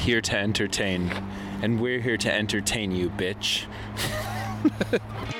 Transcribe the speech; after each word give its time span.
here 0.00 0.20
to 0.20 0.36
entertain. 0.36 1.10
And 1.62 1.80
we're 1.80 2.00
here 2.00 2.16
to 2.18 2.32
entertain 2.32 2.92
you, 2.92 3.10
bitch. 3.10 3.64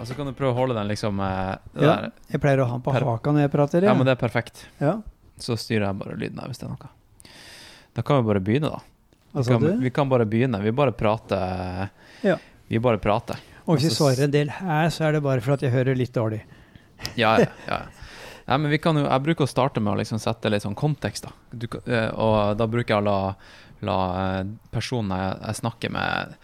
Og 0.00 0.06
så 0.08 0.14
kan 0.16 0.26
du 0.30 0.32
prøve 0.32 0.54
å 0.54 0.56
holde 0.56 0.74
den 0.78 0.88
liksom 0.88 1.18
eh, 1.20 1.56
det 1.76 1.84
Ja, 1.84 1.94
der. 2.00 2.12
jeg 2.32 2.40
pleier 2.40 2.62
å 2.64 2.68
ha 2.70 2.76
den 2.78 2.84
på 2.86 2.92
Per- 2.94 3.04
haka 3.04 3.32
når 3.36 3.44
jeg 3.46 3.52
prater. 3.52 3.84
Ja, 3.84 3.92
men 3.94 4.06
det 4.08 4.14
er 4.16 4.20
perfekt. 4.22 4.66
ja. 4.80 4.98
Så 5.40 5.54
styrer 5.56 5.86
jeg 5.86 5.96
bare 5.96 6.16
lyden 6.20 6.36
her 6.40 6.50
hvis 6.52 6.58
det 6.60 6.66
er 6.68 6.72
noe. 6.74 6.88
Da 7.96 8.02
kan 8.04 8.18
vi 8.20 8.26
bare 8.28 8.40
begynne, 8.44 8.68
da. 8.74 8.80
Hva 9.32 9.40
Vi 9.40 9.44
sa 9.46 9.52
kan, 9.54 9.62
du? 9.64 9.84
vi 9.84 9.90
kan 9.96 10.08
bare 10.10 10.26
begynne. 10.28 10.58
Vi 10.60 10.72
bare 10.76 10.92
prater. 10.92 11.88
Ja. 12.26 12.34
Vi 12.68 12.78
bare 12.82 12.98
prater. 13.00 13.38
Og 13.64 13.76
hvis 13.78 13.86
jeg 13.86 13.92
altså, 13.94 14.02
svarer 14.04 14.24
en 14.26 14.34
del 14.34 14.50
her, 14.58 14.90
så 14.92 15.06
er 15.08 15.12
det 15.16 15.22
bare 15.24 15.40
for 15.40 15.54
at 15.56 15.62
jeg 15.64 15.72
hører 15.72 15.96
litt 15.96 16.12
dårlig. 16.12 16.42
Ja, 17.16 17.38
ja. 17.40 17.46
ja. 17.70 17.78
Nei, 18.50 18.56
men 18.58 18.70
vi 18.72 18.78
kan 18.82 18.96
jo, 19.00 19.06
jeg 19.06 19.24
bruker 19.30 19.46
å 19.46 19.48
starte 19.48 19.80
med 19.80 19.94
å 19.94 19.98
liksom 20.00 20.20
sette 20.20 20.50
litt 20.52 20.64
sånn 20.64 20.76
kontekst, 20.76 21.24
da. 21.28 21.32
Du, 21.54 21.66
kan- 21.72 21.84
eh, 21.88 22.08
og 22.20 22.56
da 22.60 22.66
bruker 22.68 22.96
jeg 22.96 23.00
å 23.00 23.06
la, 23.06 23.18
la 23.86 23.98
eh, 24.40 24.44
personen 24.74 25.14
jeg, 25.16 25.36
jeg 25.46 25.60
snakker 25.62 25.92
med, 25.94 26.36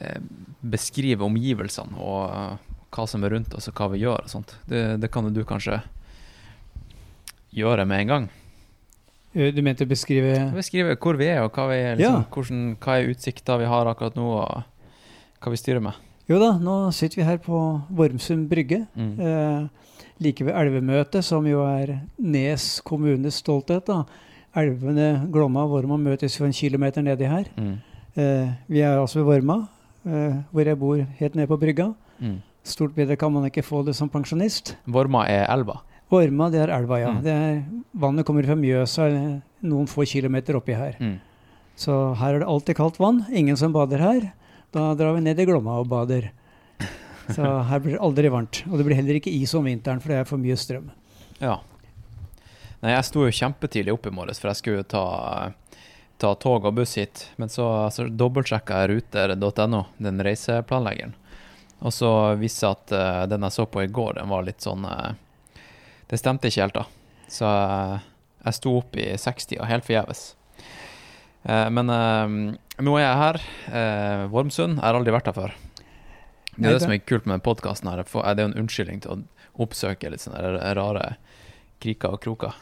eh, 0.00 0.18
beskrive 0.60 1.24
omgivelsene 1.24 1.96
og 2.02 2.58
hva 2.94 3.06
som 3.08 3.24
er 3.24 3.30
rundt 3.34 3.54
oss, 3.54 3.68
og 3.68 3.74
hva 3.74 3.90
vi 3.92 3.98
gjør 4.04 4.22
og 4.24 4.28
sånt. 4.30 4.56
Det, 4.68 5.00
det 5.00 5.10
kan 5.12 5.24
jo 5.24 5.30
du 5.30 5.42
kanskje 5.44 5.80
gjøre 7.56 7.86
med 7.88 8.00
en 8.04 8.08
gang. 8.12 8.28
Eh, 9.34 9.52
Du 9.54 9.62
mente 9.62 9.84
å 9.84 9.88
beskrive 9.90 10.50
Beskrive 10.54 10.96
hvor 10.96 11.16
vi 11.18 11.26
er, 11.28 11.42
og 11.44 11.52
hva, 11.56 11.68
vi 11.70 11.76
er, 11.82 11.96
liksom, 11.96 12.22
Ja. 12.22 12.24
hvordan, 12.32 12.76
hva 12.80 12.98
er 13.00 13.10
utsikta 13.14 13.58
vi 13.58 13.64
har 13.66 13.86
akkurat 13.86 14.14
nå, 14.16 14.26
og 14.40 14.62
hva 15.42 15.50
vi 15.52 15.56
styrer 15.60 15.82
med. 15.82 15.94
Jo 16.28 16.38
da, 16.42 16.52
nå 16.58 16.90
sitter 16.92 17.16
vi 17.22 17.26
her 17.28 17.38
på 17.38 17.58
Vormsund 17.94 18.48
brygge. 18.50 18.86
Mm. 18.96 19.20
Eh, 19.20 19.68
like 20.20 20.42
ved 20.44 20.54
elvemøtet, 20.54 21.22
som 21.24 21.44
jo 21.46 21.62
er 21.64 22.00
Nes 22.18 22.80
kommunes 22.80 23.34
stolthet. 23.42 23.84
da. 23.86 24.04
Elvene 24.56 25.28
Glomma 25.30 25.64
og 25.64 25.70
Vorma 25.70 25.98
møtes 26.00 26.38
jo 26.38 26.46
en 26.46 26.52
kilometer 26.52 27.02
nedi 27.02 27.28
her. 27.28 27.44
Mm. 27.56 27.76
Eh, 28.16 28.48
vi 28.68 28.80
er 28.80 28.96
altså 28.98 29.22
ved 29.22 29.26
Vorma, 29.44 29.68
eh, 30.06 30.42
hvor 30.50 30.64
jeg 30.64 30.78
bor 30.78 30.96
helt 30.96 31.34
nede 31.36 31.46
på 31.46 31.58
brygga. 31.60 31.94
Mm. 32.20 32.40
Stort 32.66 32.96
bedre 32.96 33.16
kan 33.18 33.30
man 33.30 33.46
ikke 33.46 33.62
få 33.62 33.84
det 33.86 33.94
som 33.94 34.10
pensjonist. 34.10 34.74
Vorma 34.90 35.22
er 35.30 35.44
elva. 35.52 35.80
Vorma, 36.10 36.48
det 36.50 36.64
er 36.64 36.72
elva, 36.74 36.98
ja. 36.98 37.12
Mm. 37.14 37.20
Det 37.22 37.34
er, 37.34 37.60
vannet 37.98 38.26
kommer 38.26 38.46
fra 38.46 38.56
Mjøsa 38.58 39.06
noen 39.66 39.88
få 39.90 40.06
kilometer 40.06 40.58
oppi 40.58 40.74
her. 40.78 40.98
Mm. 40.98 41.16
Så 41.78 41.94
her 42.18 42.34
er 42.34 42.42
det 42.42 42.50
alltid 42.50 42.78
kaldt 42.78 42.98
vann. 43.02 43.24
Ingen 43.30 43.58
som 43.58 43.74
bader 43.74 44.02
her. 44.02 44.28
Da 44.74 44.92
drar 44.98 45.16
vi 45.16 45.24
ned 45.26 45.40
i 45.40 45.46
Glomma 45.48 45.78
og 45.82 45.90
bader. 45.92 46.30
Så 47.36 47.42
her 47.42 47.82
blir 47.82 47.96
det 47.96 48.04
aldri 48.06 48.30
varmt. 48.32 48.62
Og 48.70 48.78
det 48.78 48.86
blir 48.86 48.98
heller 48.98 49.18
ikke 49.18 49.34
is 49.34 49.54
om 49.58 49.66
vinteren, 49.66 50.02
for 50.02 50.12
det 50.12 50.22
er 50.22 50.28
for 50.28 50.42
mye 50.42 50.56
strøm. 50.58 50.88
Ja. 51.42 51.58
Nei, 52.82 52.92
jeg 52.92 53.06
sto 53.08 53.26
jo 53.26 53.34
kjempetidlig 53.34 53.94
opp 53.94 54.08
i 54.08 54.14
morges, 54.14 54.40
for 54.40 54.52
jeg 54.52 54.60
skulle 54.60 54.86
ta, 54.88 55.04
ta 56.22 56.32
tog 56.40 56.66
og 56.68 56.76
buss 56.78 56.96
hit. 57.00 57.28
Men 57.40 57.52
så 57.52 57.66
altså, 57.86 58.08
dobbeltsjekka 58.08 58.82
jeg 58.82 58.92
ruter.no, 58.94 59.84
den 60.02 60.22
reiseplanleggeren. 60.26 61.16
Og 61.84 61.92
så 61.92 62.10
viste 62.40 62.66
det 62.66 62.72
at 62.72 62.92
eh, 62.96 63.22
den 63.30 63.44
jeg 63.46 63.52
så 63.56 63.66
på 63.68 63.82
i 63.84 63.90
går, 63.92 64.16
den 64.20 64.30
var 64.32 64.46
litt 64.46 64.64
sånn 64.64 64.84
eh, 64.88 65.60
Det 66.08 66.18
stemte 66.20 66.48
ikke 66.48 66.64
helt, 66.64 66.78
da. 66.78 66.84
Så 67.28 67.46
eh, 67.50 68.06
jeg 68.46 68.56
sto 68.60 68.76
opp 68.78 68.96
i 69.02 69.08
60 69.18 69.58
og 69.60 69.66
helt 69.68 69.86
forgjeves. 69.86 70.20
Men 71.46 71.86
nå 71.86 72.92
er 72.98 73.02
jeg 73.02 73.18
her. 73.20 73.36
Vormsund. 74.30 74.76
Jeg 74.78 74.82
har 74.84 74.98
aldri 74.98 75.12
vært 75.14 75.28
her 75.30 75.34
før. 75.34 75.52
Det 76.54 76.54
er 76.54 76.62
det 76.62 76.72
det- 76.76 76.82
som 76.84 76.94
er 76.94 77.02
kult 77.02 77.26
med 77.26 77.42
podkasten. 77.42 77.90
Det 77.90 78.06
er 78.14 78.42
jo 78.42 78.48
en 78.48 78.54
unnskyldning 78.62 79.02
til 79.02 79.10
å 79.16 79.18
oppsøke 79.66 80.10
litt 80.10 80.22
sånne 80.22 80.74
rare 80.78 81.16
kriker 81.82 82.14
og 82.14 82.22
kroker. 82.22 82.54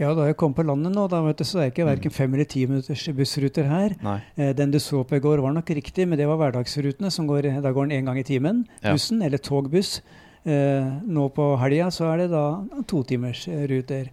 Ja, 0.00 0.14
da 0.16 0.24
jeg 0.30 0.36
kom 0.40 0.54
på 0.56 0.64
landet 0.64 0.94
nå, 0.96 1.02
da 1.12 1.18
vet 1.26 1.36
du, 1.42 1.44
så 1.44 1.58
er 1.60 1.66
det 1.68 1.74
ikke 1.74 1.84
Mm. 1.84 1.90
verken 1.92 2.10
fem 2.16 2.34
eller 2.34 2.44
ti 2.48 2.62
minutters 2.66 3.02
bussruter 3.12 3.66
her. 3.68 3.90
Eh, 4.38 4.52
den 4.56 4.70
du 4.70 4.78
så 4.80 5.04
på 5.04 5.16
i 5.16 5.20
går 5.20 5.42
var 5.44 5.52
nok 5.52 5.66
riktig, 5.76 6.08
men 6.08 6.16
det 6.18 6.26
var 6.26 6.38
hverdagsrutene. 6.40 7.10
som 7.12 7.26
går, 7.28 7.42
Da 7.62 7.70
går 7.72 7.88
den 7.88 8.00
én 8.00 8.06
gang 8.06 8.18
i 8.18 8.22
timen, 8.24 8.66
Ja. 8.82 8.92
bussen, 8.92 9.22
eller 9.22 9.36
togbuss. 9.38 10.00
Eh, 10.46 11.00
nå 11.06 11.28
på 11.34 11.58
helga 11.58 11.90
så 11.90 12.14
er 12.14 12.16
det 12.16 12.30
da 12.30 12.64
totimersruter. 12.88 14.08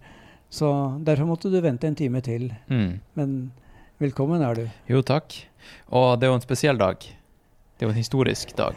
Så 0.50 1.02
derfor 1.04 1.24
måtte 1.26 1.50
du 1.50 1.60
vente 1.60 1.84
en 1.86 1.94
time 1.94 2.20
til. 2.20 2.50
Mm. 2.70 3.00
Men 3.16 3.52
velkommen 4.00 4.42
er 4.42 4.54
du. 4.54 4.70
Jo, 4.88 5.00
takk. 5.02 5.44
Og 5.90 6.20
det 6.20 6.26
er 6.26 6.30
jo 6.32 6.34
en 6.34 6.40
spesiell 6.46 6.76
dag. 6.78 6.98
Det 6.98 7.82
er 7.82 7.86
jo 7.86 7.90
en 7.90 8.02
historisk 8.02 8.54
dag. 8.56 8.74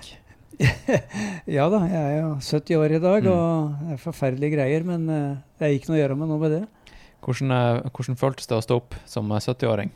Ja 1.48 1.70
da, 1.70 1.80
jeg 1.88 1.96
er 1.96 2.22
jo 2.22 2.36
70 2.40 2.76
år 2.78 2.92
i 2.96 3.00
dag, 3.00 3.24
Mm. 3.24 3.32
og 3.32 3.76
det 3.90 3.94
er 3.94 3.98
forferdelige 4.12 4.56
greier, 4.56 4.84
men 4.86 5.10
eh, 5.10 5.36
det 5.60 5.66
er 5.68 5.80
ikke 5.80 5.90
noe 5.90 5.98
å 5.98 6.02
gjøre 6.08 6.18
med 6.18 6.28
noe 6.30 6.40
med 6.40 6.52
det. 6.52 6.68
Hvordan, 7.22 7.54
eh, 7.56 7.90
hvordan 7.92 8.18
føltes 8.20 8.50
det 8.50 8.58
å 8.58 8.64
stå 8.66 8.80
opp 8.82 8.98
som 9.10 9.30
eh, 9.32 9.44
70-åring? 9.44 9.94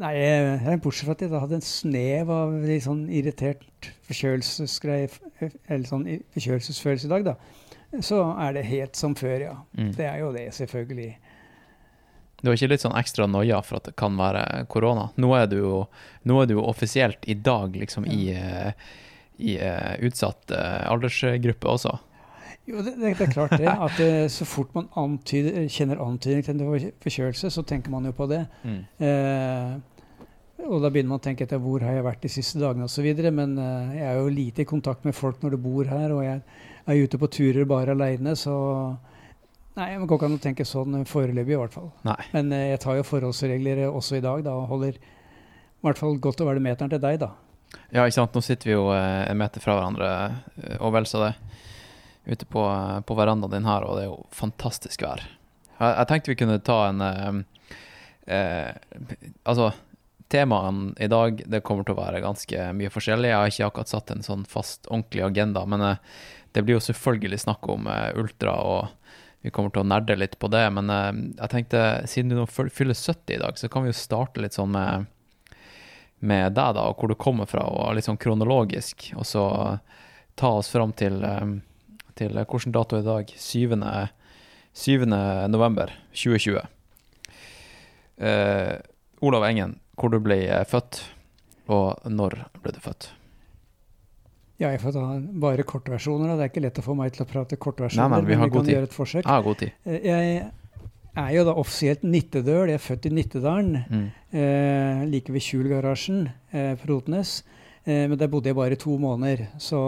Nei, 0.00 0.14
jeg, 0.16 0.80
bortsett 0.82 1.06
fra 1.06 1.14
at 1.14 1.22
jeg 1.22 1.30
da 1.30 1.42
hadde 1.42 1.58
en 1.58 1.66
snev 1.66 2.30
av 2.32 2.54
litt 2.64 2.86
sånn 2.86 3.04
irritert 3.12 3.90
eller 4.08 5.84
sånn 5.86 6.06
forkjølelsesfølelse 6.32 7.06
i 7.06 7.12
dag, 7.12 7.26
da, 7.28 7.34
så 8.02 8.22
er 8.40 8.56
det 8.56 8.64
helt 8.70 8.98
som 8.98 9.14
før, 9.18 9.36
ja. 9.44 9.54
Mm. 9.76 9.92
Det 9.98 10.08
er 10.08 10.22
jo 10.22 10.32
det, 10.34 10.48
selvfølgelig. 10.56 11.12
Du 12.40 12.50
har 12.50 12.58
ikke 12.58 12.74
litt 12.74 12.82
sånn 12.84 12.96
ekstra 12.98 13.28
noia 13.30 13.60
for 13.64 13.78
at 13.78 13.86
det 13.88 13.94
kan 14.00 14.16
være 14.18 14.64
korona? 14.72 15.06
Nå 15.20 15.30
er 15.36 15.46
du 15.48 15.58
jo, 15.60 15.76
er 16.24 16.48
du 16.50 16.58
jo 16.58 16.64
offisielt 16.68 17.24
i 17.30 17.36
dag 17.40 17.76
liksom 17.80 18.04
i, 18.04 18.34
eh, 18.36 18.74
i 19.40 19.54
eh, 19.56 19.94
utsatt 20.04 20.52
eh, 20.52 20.82
aldersgruppe 20.90 21.70
også. 21.76 21.94
Jo, 22.64 22.80
det, 22.80 22.94
det, 22.96 23.10
er 23.20 23.32
klart 23.32 23.56
det, 23.60 23.68
at 23.68 23.98
uh, 24.00 24.26
så 24.32 24.46
fort 24.48 24.70
man 24.76 24.86
antyder, 24.96 25.66
kjenner 25.68 26.00
antydning 26.00 26.44
til 26.46 26.54
en 26.54 26.62
for- 26.64 26.92
forkjølelse, 27.04 27.50
så 27.52 27.64
tenker 27.68 27.92
man 27.92 28.06
jo 28.08 28.14
på 28.16 28.28
det. 28.30 28.44
Eh, 28.64 29.74
og 30.64 30.78
da 30.80 30.88
begynner 30.88 31.10
man 31.12 31.20
å 31.20 31.24
tenke 31.24 31.44
etter 31.44 31.60
hvor 31.60 31.82
har 31.84 31.98
jeg 31.98 32.06
vært 32.06 32.22
de 32.24 32.30
siste 32.32 32.60
dagene 32.62 32.86
osv. 32.88 33.10
Men 33.36 33.58
uh, 33.60 33.92
jeg 33.92 34.06
er 34.08 34.16
jo 34.16 34.30
lite 34.32 34.64
i 34.64 34.68
kontakt 34.70 35.04
med 35.04 35.16
folk 35.16 35.42
når 35.44 35.56
du 35.56 35.60
bor 35.66 35.90
her, 35.90 36.14
og 36.16 36.24
jeg 36.24 36.40
er 36.86 37.02
ute 37.04 37.20
på 37.20 37.28
turer 37.36 37.68
bare 37.68 37.92
aleine, 37.96 38.32
så 38.38 38.54
Nei, 39.74 39.88
det 39.98 40.06
går 40.06 40.20
ikke 40.20 40.26
an 40.28 40.36
å 40.36 40.42
tenke 40.42 40.64
sånn 40.68 41.00
foreløpig, 41.10 41.56
i 41.56 41.58
hvert 41.58 41.74
fall. 41.74 41.88
Nei. 42.06 42.20
Men 42.30 42.52
eh, 42.54 42.68
jeg 42.70 42.80
tar 42.84 42.94
jo 43.00 43.06
forholdsregler 43.08 43.80
eh, 43.82 43.90
også 43.90 44.20
i 44.20 44.22
dag, 44.22 44.44
da, 44.46 44.52
og 44.54 44.68
holder 44.70 45.00
i 45.00 45.82
hvert 45.82 45.98
fall 45.98 46.14
godt 46.22 46.44
over 46.44 46.60
meteren 46.62 46.92
til 46.92 47.00
deg, 47.02 47.18
da. 47.24 47.32
Ja, 47.90 48.04
ikke 48.04 48.14
sant. 48.20 48.36
Nå 48.38 48.42
sitter 48.46 48.70
vi 48.70 48.76
jo 48.76 48.84
eh, 48.94 49.24
en 49.32 49.40
meter 49.40 49.64
fra 49.64 49.74
hverandre, 49.74 50.12
eh, 50.62 50.76
og 50.78 50.94
vel 50.94 51.08
så 51.10 51.24
det. 51.24 51.32
Ute 52.24 52.46
på, 52.48 52.62
på 53.06 53.16
verandaen 53.18 53.52
din 53.52 53.68
her, 53.68 53.84
og 53.84 53.98
det 53.98 54.04
er 54.04 54.10
jo 54.10 54.20
fantastisk 54.32 55.04
vær. 55.04 55.24
Jeg, 55.76 55.90
jeg 55.90 56.08
tenkte 56.08 56.32
vi 56.32 56.38
kunne 56.40 56.62
ta 56.64 56.78
en 56.88 57.02
eh, 57.04 57.34
eh, 58.32 58.70
Altså, 59.44 59.72
temaene 60.32 60.94
i 61.04 61.10
dag 61.10 61.42
det 61.50 61.62
kommer 61.66 61.84
til 61.84 61.96
å 61.96 62.00
være 62.00 62.22
ganske 62.24 62.70
mye 62.78 62.92
forskjellig. 62.92 63.28
Jeg 63.30 63.40
har 63.40 63.52
ikke 63.52 63.68
akkurat 63.68 63.92
satt 63.92 64.14
en 64.14 64.24
sånn 64.24 64.46
fast, 64.48 64.88
ordentlig 64.88 65.26
agenda, 65.26 65.66
men 65.68 65.84
eh, 65.84 66.02
det 66.56 66.64
blir 66.64 66.78
jo 66.78 66.86
selvfølgelig 66.88 67.42
snakk 67.44 67.68
om 67.74 67.90
eh, 67.92 68.10
ultra, 68.20 68.56
og 68.56 69.10
vi 69.44 69.52
kommer 69.52 69.74
til 69.74 69.82
å 69.84 69.90
nerde 69.90 70.16
litt 70.16 70.38
på 70.40 70.48
det. 70.48 70.64
Men 70.72 70.92
eh, 70.92 71.10
jeg 71.42 71.52
tenkte, 71.52 71.82
siden 72.08 72.32
du 72.32 72.40
nå 72.40 72.48
fyller 72.48 72.96
70 72.96 73.36
i 73.36 73.42
dag, 73.42 73.60
så 73.60 73.68
kan 73.68 73.84
vi 73.84 73.92
jo 73.92 73.98
starte 74.00 74.40
litt 74.40 74.56
sånn 74.56 74.72
med 74.72 75.10
med 76.24 76.54
deg, 76.56 76.74
da, 76.76 76.88
og 76.88 76.98
hvor 76.98 77.12
du 77.12 77.18
kommer 77.20 77.48
fra, 77.48 77.66
og 77.68 77.94
litt 77.96 78.06
sånn 78.08 78.20
kronologisk. 78.20 79.10
Og 79.18 79.26
så 79.28 79.44
ta 80.40 80.50
oss 80.58 80.70
fram 80.72 80.94
til, 80.96 81.20
eh, 81.24 81.44
til 82.16 82.30
hvilken 82.36 82.72
dato 82.74 82.96
er 82.96 83.02
i 83.02 83.08
dag? 83.08 83.32
7. 83.36 83.74
7. 84.74 85.06
november 85.50 85.92
2020. 86.12 86.60
Eh, 88.18 88.76
Olav 89.24 89.44
Engen, 89.48 89.76
hvor 89.98 90.10
du 90.12 90.18
ble 90.22 90.36
eh, 90.46 90.64
født, 90.68 91.00
og 91.72 92.02
når 92.10 92.36
ble 92.62 92.72
du 92.76 92.80
født? 92.84 93.08
Ja, 94.62 94.68
jeg 94.70 94.80
får 94.84 94.94
ta 94.94 95.04
bare 95.42 95.64
kortversjoner. 95.66 96.36
Det 96.38 96.44
er 96.46 96.50
ikke 96.52 96.62
lett 96.62 96.78
å 96.78 96.84
få 96.86 96.94
meg 96.98 97.10
til 97.16 97.24
å 97.24 97.30
prate 97.30 97.56
kortversjoner. 97.58 98.06
Nei, 98.12 98.20
nei, 98.22 98.28
vi 98.28 98.36
har 98.38 98.46
men 98.46 98.52
god 98.54 98.60
kan 98.62 98.68
tid. 98.68 98.76
gjøre 98.76 98.88
et 98.90 98.94
forsøk. 98.98 99.24
Jeg 99.26 99.48
god 99.48 99.58
tid. 99.64 99.72
Eh, 99.84 100.04
Jeg 101.14 101.30
er 101.30 101.34
jo 101.36 101.42
da 101.46 101.52
offisielt 101.62 102.02
nittedøl. 102.02 102.68
Jeg 102.72 102.74
er 102.80 102.82
født 102.82 103.04
i 103.06 103.10
Nittedalen, 103.14 103.84
Mm. 103.90 104.06
eh, 104.34 105.04
like 105.10 105.30
ved 105.32 105.42
Kjulgarasjen 105.46 106.24
eh, 106.52 106.74
på 106.74 106.88
Rotnes. 106.90 107.42
Eh, 107.84 108.06
men 108.08 108.16
der 108.18 108.30
bodde 108.32 108.48
jeg 108.48 108.56
bare 108.56 108.78
to 108.80 108.96
måneder. 109.00 109.46
Så 109.60 109.78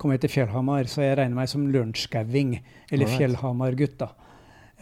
kom 0.00 0.12
jeg 0.12 0.22
til 0.24 0.34
Fjellhamar, 0.34 0.88
så 0.90 1.04
jeg 1.04 1.16
regner 1.20 1.38
meg 1.38 1.48
som 1.50 1.64
lunsjskauing. 1.72 2.58
Eller 2.90 3.08
right. 3.08 3.18
fjellhamar-gutt, 3.18 3.96
da. 4.02 4.10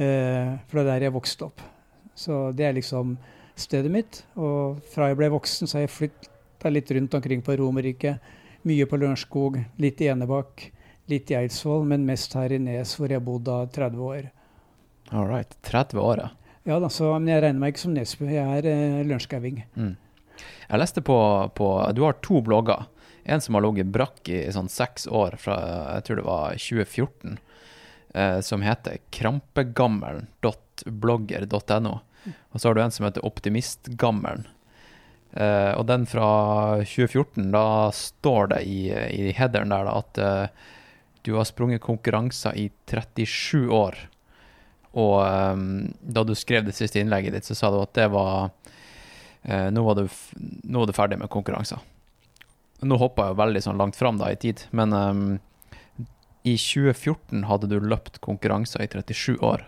Eh, 0.01 0.57
for 0.67 0.81
det 0.81 0.87
er 0.87 0.91
der 0.91 1.07
jeg 1.09 1.15
vokste 1.15 1.47
opp. 1.51 1.63
Så 2.17 2.51
det 2.57 2.67
er 2.67 2.77
liksom 2.77 3.15
stedet 3.59 3.93
mitt. 3.93 4.25
Og 4.41 4.83
fra 4.93 5.11
jeg 5.11 5.21
ble 5.21 5.31
voksen, 5.33 5.71
så 5.71 5.79
har 5.79 5.87
jeg 5.87 5.95
flytta 5.95 6.73
litt 6.73 6.91
rundt 6.97 7.17
omkring 7.21 7.45
på 7.47 7.57
Romerike. 7.61 8.19
Mye 8.69 8.89
på 8.89 8.99
Lørenskog, 9.01 9.57
litt 9.81 10.03
i 10.05 10.11
Enebakk, 10.13 10.67
litt 11.09 11.31
i 11.33 11.39
Eidsvoll, 11.39 11.87
men 11.89 12.05
mest 12.09 12.35
her 12.37 12.53
i 12.53 12.59
Nes, 12.61 12.93
hvor 12.99 13.09
jeg 13.13 13.25
bodde 13.25 13.49
da 13.49 13.87
30 13.89 14.05
år. 14.05 14.29
All 15.17 15.27
right. 15.31 15.57
30 15.67 16.03
år, 16.03 16.27
ja. 16.27 16.29
Ja 16.69 16.77
da, 16.79 16.91
så, 16.93 17.09
men 17.17 17.31
jeg 17.33 17.41
regner 17.43 17.63
meg 17.63 17.73
ikke 17.73 17.83
som 17.87 17.95
Nesbø. 17.97 18.27
Jeg 18.29 18.61
er 18.61 18.67
eh, 18.69 19.01
lunsjskauing. 19.09 19.63
Mm. 19.75 19.95
Jeg 20.69 20.81
leste 20.83 21.01
på, 21.05 21.19
på 21.55 21.93
Du 21.97 22.03
har 22.07 22.15
to 22.25 22.37
blogger. 22.45 22.81
En 23.25 23.41
som 23.41 23.55
har 23.55 23.63
ligget 23.67 23.93
brakk 23.93 24.29
i 24.33 24.53
sånn 24.53 24.69
seks 24.73 25.07
år, 25.07 25.37
fra 25.39 25.57
jeg 25.97 26.05
tror 26.07 26.17
det 26.19 26.27
var 26.27 26.51
2014, 26.57 27.39
eh, 28.15 28.41
som 28.45 28.63
heter 28.65 28.97
krampegammelen.blogger.no. 29.15 31.95
Og 32.51 32.61
så 32.61 32.69
har 32.69 32.75
du 32.75 32.83
en 32.83 32.95
som 32.95 33.05
heter 33.07 33.27
Optimistgammelen. 33.27 34.47
Eh, 35.33 35.73
og 35.79 35.87
den 35.87 36.07
fra 36.11 36.31
2014, 36.83 37.53
da 37.55 37.91
står 37.95 38.47
det 38.55 38.63
i, 38.67 38.91
i 38.91 39.31
headeren 39.37 39.71
der 39.71 39.85
da, 39.87 39.93
at 40.03 40.19
eh, 40.19 40.47
du 41.27 41.35
har 41.37 41.45
sprunget 41.47 41.85
konkurranser 41.85 42.53
i 42.59 42.71
37 42.91 43.71
år. 43.75 43.95
Og 44.99 45.17
eh, 45.23 45.57
da 46.01 46.25
du 46.27 46.35
skrev 46.39 46.67
det 46.67 46.75
siste 46.79 47.01
innlegget 47.03 47.33
ditt, 47.37 47.47
så 47.47 47.55
sa 47.59 47.71
du 47.71 47.79
at 47.83 47.95
det 47.99 48.09
var 48.15 48.51
nå, 49.73 49.83
var 49.87 49.95
du, 50.01 50.05
nå 50.69 50.83
var 50.83 50.87
det 50.91 50.97
ferdig 50.97 51.19
med 51.19 51.31
konkurranser. 51.33 51.79
Nå 52.83 52.97
hoppa 53.01 53.29
jeg 53.31 53.37
veldig 53.41 53.63
sånn 53.65 53.81
langt 53.81 53.97
fram 53.97 54.17
da 54.21 54.31
i 54.33 54.37
tid, 54.41 54.63
men 54.73 54.93
um, 54.97 55.25
i 56.49 56.55
2014 56.57 57.45
hadde 57.49 57.69
du 57.69 57.77
løpt 57.81 58.21
konkurranser 58.25 58.85
i 58.85 58.89
37 58.89 59.37
år. 59.45 59.67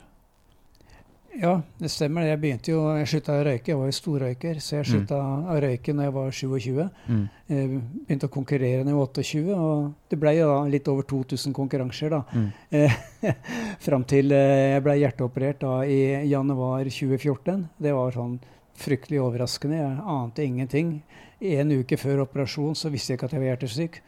Ja, 1.40 1.62
det 1.80 1.88
stemmer. 1.88 2.26
Jeg 2.28 2.40
begynte 2.42 2.72
jo, 2.74 2.80
jeg 2.92 3.08
slutta 3.08 3.38
å 3.38 3.44
røyke. 3.46 3.70
Jeg 3.72 3.78
var 3.80 3.88
jo 3.88 3.94
storrøyker, 3.96 4.58
så 4.60 4.74
jeg 4.82 4.84
Mm. 4.84 5.46
å 5.48 5.60
røyke 5.64 5.94
når 5.96 6.04
jeg 6.04 6.12
var 6.12 6.30
27. 6.30 6.90
Mm. 7.08 7.22
Jeg 7.48 7.68
begynte 8.06 8.28
å 8.28 8.32
konkurrere 8.34 8.84
når 8.84 8.92
jeg 8.92 8.98
var 9.00 9.06
28, 9.16 9.54
og 9.56 9.94
det 10.12 10.18
ble 10.20 10.34
jo 10.36 10.48
da 10.50 10.58
litt 10.68 10.88
over 10.92 11.02
2000 11.08 11.54
konkurranser. 11.56 12.10
da. 12.10 12.22
Mm. 12.36 12.52
Eh, 12.70 12.92
Fram 13.86 14.04
til 14.04 14.30
eh, 14.32 14.74
jeg 14.74 14.82
ble 14.84 14.98
hjerteoperert 15.00 15.60
da 15.64 15.80
i 15.88 16.28
januar 16.28 16.84
2014. 16.84 17.68
Det 17.80 17.92
var 17.96 18.12
sånn 18.12 18.38
fryktelig 18.82 19.20
overraskende. 19.22 19.78
Jeg 19.78 20.04
ante 20.16 20.44
ingenting. 20.44 20.96
En 21.42 21.72
uke 21.74 21.98
før 21.98 22.24
operasjon 22.26 22.76
så 22.78 22.90
visste 22.92 23.12
jeg 23.12 23.20
ikke 23.20 23.30
at 23.30 23.36
jeg 23.36 23.42
var 23.42 23.50
hjertesyk. 23.52 24.00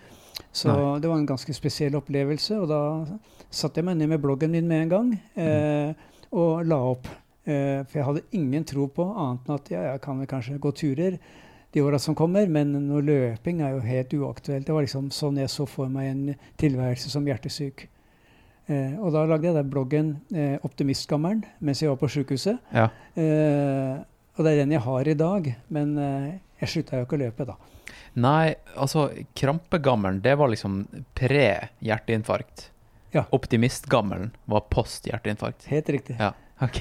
Så 0.54 0.70
Nei. 0.70 1.00
det 1.02 1.10
var 1.10 1.20
en 1.20 1.28
ganske 1.30 1.54
spesiell 1.54 1.96
opplevelse. 1.98 2.58
Og 2.60 2.68
da 2.70 2.80
satte 3.50 3.80
jeg 3.80 3.88
meg 3.88 3.98
ned 4.00 4.12
med 4.14 4.22
bloggen 4.22 4.54
min 4.54 4.68
med 4.70 4.84
en 4.86 4.92
gang 4.92 5.14
eh, 5.38 5.94
og 6.34 6.66
la 6.66 6.80
opp. 6.90 7.08
Eh, 7.44 7.80
for 7.86 8.00
jeg 8.00 8.08
hadde 8.08 8.26
ingen 8.36 8.66
tro 8.66 8.88
på 8.90 9.06
annet 9.10 9.48
enn 9.48 9.56
at 9.58 9.72
ja, 9.72 9.86
jeg 9.92 10.04
kan 10.04 10.20
vel 10.20 10.30
kanskje 10.30 10.60
gå 10.62 10.72
turer 10.74 11.18
de 11.74 11.82
åra 11.82 11.98
som 11.98 12.14
kommer, 12.14 12.46
men 12.46 12.70
noe 12.86 13.02
løping 13.02 13.64
er 13.66 13.74
jo 13.74 13.80
helt 13.82 14.12
uaktuelt. 14.14 14.66
Det 14.66 14.74
var 14.74 14.84
liksom 14.86 15.08
sånn 15.14 15.40
jeg 15.42 15.50
så 15.50 15.66
for 15.66 15.90
meg 15.90 16.12
en 16.12 16.22
tilværelse 16.60 17.10
som 17.10 17.26
hjertesyk. 17.26 17.88
Eh, 18.70 18.94
og 18.96 19.10
da 19.12 19.24
lagde 19.28 19.50
jeg 19.50 19.56
den 19.58 19.68
bloggen 19.68 20.06
eh, 20.32 20.54
Optimistgammelen 20.64 21.42
mens 21.60 21.82
jeg 21.82 21.90
var 21.90 21.98
på 22.00 22.08
sjukehuset. 22.14 22.62
Ja. 22.72 22.86
Eh, 23.18 23.98
og 24.34 24.44
det 24.44 24.52
er 24.52 24.62
den 24.64 24.74
jeg 24.74 24.82
har 24.84 25.08
i 25.08 25.16
dag, 25.18 25.48
men 25.74 25.96
eh, 26.00 26.28
jeg 26.62 26.72
slutta 26.72 27.00
jo 27.00 27.06
ikke 27.06 27.18
å 27.18 27.22
løpe 27.24 27.46
da. 27.48 27.56
Nei, 28.14 28.54
altså, 28.78 29.08
krampegammelen, 29.34 30.20
det 30.22 30.36
var 30.38 30.50
liksom 30.50 30.84
pre-hjerteinfarkt. 31.18 32.68
Ja. 33.14 33.24
Optimistgammelen 33.34 34.32
var 34.50 34.64
post-hjerteinfarkt. 34.70 35.66
Helt 35.70 35.90
riktig. 35.94 36.16
Ja, 36.18 36.32
ok. 36.62 36.80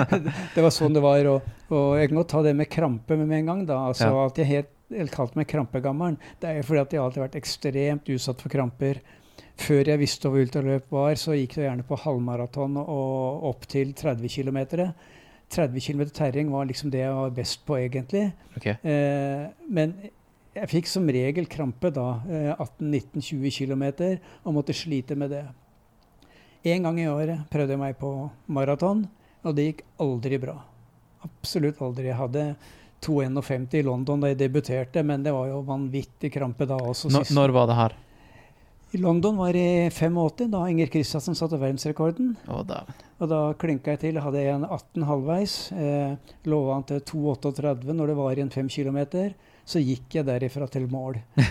det 0.54 0.64
var 0.64 0.72
sånn 0.72 0.96
det 0.96 1.02
var. 1.04 1.28
Og, 1.32 1.50
og 1.68 1.98
jeg 2.00 2.10
kan 2.10 2.20
godt 2.22 2.32
ta 2.32 2.42
det 2.46 2.54
med 2.56 2.70
krampe 2.72 3.18
med 3.20 3.34
en 3.40 3.52
gang. 3.52 3.66
da. 3.68 3.82
Altså 3.90 4.08
Ja. 4.08 4.24
At 4.24 4.40
jeg 4.40 4.50
helt, 4.52 4.72
helt 4.92 5.12
kalt 5.12 5.36
meg 5.36 5.48
krampegammelen, 5.52 6.16
det 6.40 6.48
er 6.48 6.60
jo 6.60 6.68
fordi 6.70 6.82
at 6.84 6.96
jeg 6.96 7.02
alltid 7.02 7.20
har 7.20 7.28
vært 7.28 7.40
ekstremt 7.42 8.12
utsatt 8.16 8.44
for 8.44 8.52
kramper. 8.52 9.02
Før 9.56 9.88
jeg 9.88 10.00
visste 10.00 10.28
hva 10.28 10.40
ultraløp 10.44 10.90
var, 10.92 11.16
så 11.16 11.36
gikk 11.36 11.56
det 11.56 11.68
gjerne 11.70 11.84
på 11.88 11.96
halvmaraton 12.04 12.76
og 12.82 13.46
opp 13.48 13.64
til 13.72 13.94
30 13.96 14.28
km. 14.32 14.90
30 15.52 15.80
km 15.80 16.04
terreng 16.10 16.50
var 16.50 16.66
liksom 16.66 16.90
det 16.90 17.04
jeg 17.04 17.14
var 17.14 17.34
best 17.34 17.62
på, 17.66 17.78
egentlig. 17.78 18.30
Okay. 18.58 18.76
Eh, 18.82 19.46
men 19.70 19.94
jeg 20.56 20.70
fikk 20.72 20.88
som 20.90 21.06
regel 21.12 21.46
krampe 21.50 21.92
da, 21.94 22.06
eh, 22.26 22.50
18-19-20 22.56 23.52
km, 23.60 23.84
og 24.44 24.56
måtte 24.56 24.74
slite 24.76 25.16
med 25.18 25.30
det. 25.30 25.44
En 26.66 26.88
gang 26.88 26.98
i 26.98 27.06
året 27.06 27.44
prøvde 27.52 27.76
jeg 27.76 27.82
meg 27.82 27.98
på 28.00 28.10
maraton, 28.50 29.04
og 29.46 29.54
det 29.54 29.68
gikk 29.68 29.84
aldri 30.02 30.40
bra. 30.42 30.56
Absolutt 31.26 31.82
aldri. 31.82 32.08
Jeg 32.10 32.18
hadde 32.18 32.46
2,51 33.04 33.78
i 33.78 33.84
London 33.86 34.22
da 34.22 34.32
jeg 34.32 34.40
debuterte, 34.40 35.04
men 35.06 35.22
det 35.22 35.34
var 35.34 35.46
jo 35.50 35.60
vanvittig 35.66 36.32
krampe 36.34 36.66
da 36.66 36.78
også. 36.80 37.12
Når, 37.12 37.30
når 37.36 37.54
var 37.54 37.70
det 37.70 37.78
her? 37.78 37.96
I 38.96 38.98
London 38.98 39.36
var 39.36 39.52
det 39.52 39.58
i 39.86 39.90
85, 39.90 40.46
da 40.48 40.62
Inger 40.70 40.86
Kristiansen 40.88 41.36
satte 41.36 41.58
verdensrekorden. 41.60 42.30
Å, 42.48 42.62
da. 42.64 42.78
Og 43.20 43.28
da 43.28 43.40
klinka 43.60 43.92
jeg 43.92 44.00
til. 44.06 44.20
Hadde 44.24 44.40
jeg 44.40 44.54
en 44.54 44.64
18 44.64 45.04
halvveis. 45.04 45.56
Eh, 45.76 46.14
lå 46.48 46.60
an 46.72 46.86
til 46.88 47.02
2,38 47.10 47.92
når 47.92 48.08
det 48.08 48.16
var 48.16 48.38
igjen 48.38 48.52
5 48.54 48.70
km. 48.72 49.02
Så 49.66 49.80
gikk 49.82 50.14
jeg 50.20 50.26
derifra 50.28 50.68
til 50.70 50.86
mål. 50.92 51.20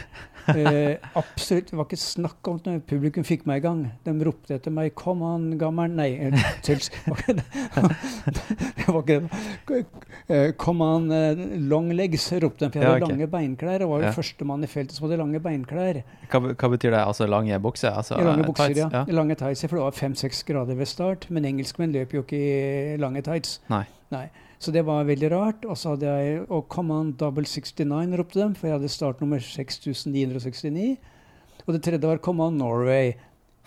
Eh, 0.45 0.99
absolutt. 1.17 1.71
Det 1.71 1.73
var 1.73 1.87
ikke 1.87 1.97
snakk 1.97 2.47
om 2.51 2.59
det. 2.61 2.75
Publikum 2.85 3.23
fikk 3.25 3.47
meg 3.49 3.63
i 3.63 3.65
gang. 3.65 3.79
De 4.05 4.11
ropte 4.27 4.53
etter 4.53 4.69
meg 4.69 4.91
'Kom 4.93 5.23
an, 5.25 5.47
gammel' 5.57 5.89
Nei, 5.97 6.11
eh, 6.21 6.43
tøls. 6.61 6.91
Det 7.09 8.85
var 8.87 9.01
ikke 9.01 9.19
det. 9.65 9.85
Eh, 10.29 10.51
'Kom 10.53 10.81
an, 10.85 11.11
eh, 11.11 11.35
long 11.57 11.89
legs', 11.91 12.29
ropte 12.41 12.65
de. 12.65 12.69
For 12.71 12.79
jeg 12.79 12.85
Ja, 12.85 12.93
hadde 12.93 13.09
lange 13.09 13.27
beinklær. 13.27 13.81
Og 13.81 13.89
var 13.89 13.99
jo 14.01 14.05
Ja. 14.05 14.11
førstemann 14.11 14.63
i 14.63 14.67
feltet 14.67 14.91
som 14.91 15.09
hadde 15.09 15.17
lange 15.17 15.39
beinklær. 15.39 16.03
Hva, 16.29 16.39
hva 16.53 16.69
betyr 16.69 16.91
det? 16.91 17.01
Altså 17.07 17.27
lange 17.27 17.59
bukser? 17.59 17.89
Altså, 17.97 18.15
lange 18.21 18.45
bukser, 18.45 18.67
tights? 18.67 18.79
ja. 18.79 18.89
ja. 18.93 19.03
Lange 19.13 19.35
tights, 19.35 19.61
for 19.65 19.75
det 19.77 19.83
var 19.83 19.91
fem-seks 19.91 20.43
grader 20.45 20.75
ved 20.75 20.85
start. 20.87 21.25
Men 21.31 21.45
engelskmenn 21.45 21.91
løper 21.91 22.13
jo 22.19 22.21
ikke 22.21 22.93
i 22.93 22.97
lange 22.97 23.21
tights. 23.23 23.61
Nei. 23.69 23.85
Så 24.59 24.71
det 24.71 24.85
var 24.87 25.07
veldig 25.07 25.29
rart. 25.33 25.65
Og 25.67 25.77
så 25.77 25.93
hadde 25.93 26.09
jeg 26.09 26.45
Og 26.49 26.77
on 26.79 27.13
double 27.17 27.45
69, 27.45 28.15
ropte 28.17 28.39
dem, 28.39 28.55
for 28.55 28.69
jeg 28.69 28.77
hadde 28.77 28.91
startnummer 28.91 29.39
6969. 29.39 30.97
Og 31.65 31.73
det 31.73 31.83
tredje 31.83 32.07
var 32.07 32.17
Come 32.23 32.43
on 32.43 32.57
Norway. 32.57 33.15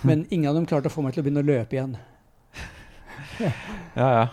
Men 0.02 0.26
ingen 0.30 0.50
av 0.50 0.54
dem 0.54 0.66
klarte 0.66 0.88
å 0.88 0.94
få 0.94 1.02
meg 1.02 1.14
til 1.14 1.22
å 1.22 1.26
begynne 1.26 1.44
å 1.44 1.48
løpe 1.48 1.78
igjen. 1.78 1.96
Ja, 3.98 4.08
ja. 4.14 4.26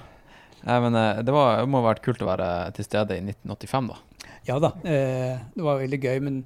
Nei, 0.66 0.78
men 0.82 0.98
eh, 0.98 1.22
det, 1.22 1.34
var, 1.34 1.60
det 1.62 1.70
må 1.70 1.82
ha 1.82 1.92
vært 1.92 2.04
kult 2.06 2.22
å 2.26 2.30
være 2.30 2.50
til 2.78 2.88
stede 2.88 3.18
i 3.20 3.22
1985, 3.22 3.90
da. 3.92 4.30
Ja 4.46 4.58
da, 4.62 4.72
eh, 4.86 5.42
det 5.54 5.66
var 5.66 5.80
veldig 5.82 6.00
gøy, 6.02 6.20
men 6.26 6.40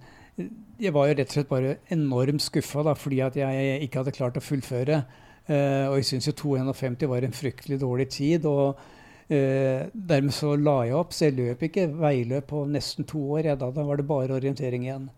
jeg 0.79 0.93
var 0.95 1.09
jo 1.09 1.15
rett 1.17 1.31
og 1.31 1.35
slett 1.35 1.49
bare 1.51 1.73
enormt 1.91 2.43
skuffa 2.43 2.83
da, 2.87 2.93
fordi 2.95 3.19
at 3.23 3.35
jeg 3.39 3.79
ikke 3.85 4.01
hadde 4.01 4.15
klart 4.15 4.39
å 4.39 4.43
fullføre. 4.43 5.01
Eh, 5.49 5.85
og 5.89 5.97
jeg 5.99 6.07
syns 6.11 6.29
jo 6.29 6.35
2,51 6.43 7.09
var 7.11 7.27
en 7.27 7.35
fryktelig 7.35 7.79
dårlig 7.81 8.09
tid. 8.15 8.47
og 8.47 8.79
eh, 9.29 9.87
dermed 9.93 10.33
så 10.33 10.55
la 10.59 10.75
jeg 10.87 10.97
opp, 10.97 11.13
så 11.13 11.27
jeg 11.29 11.37
løp 11.37 11.63
ikke 11.69 11.87
veiløp 11.99 12.49
på 12.51 12.65
nesten 12.69 13.07
to 13.09 13.21
år. 13.37 13.51
Ja, 13.51 13.55
da, 13.59 13.71
da 13.71 13.85
var 13.87 14.01
det 14.01 14.07
bare 14.09 14.35
orientering 14.37 14.87
igjen. 14.87 15.09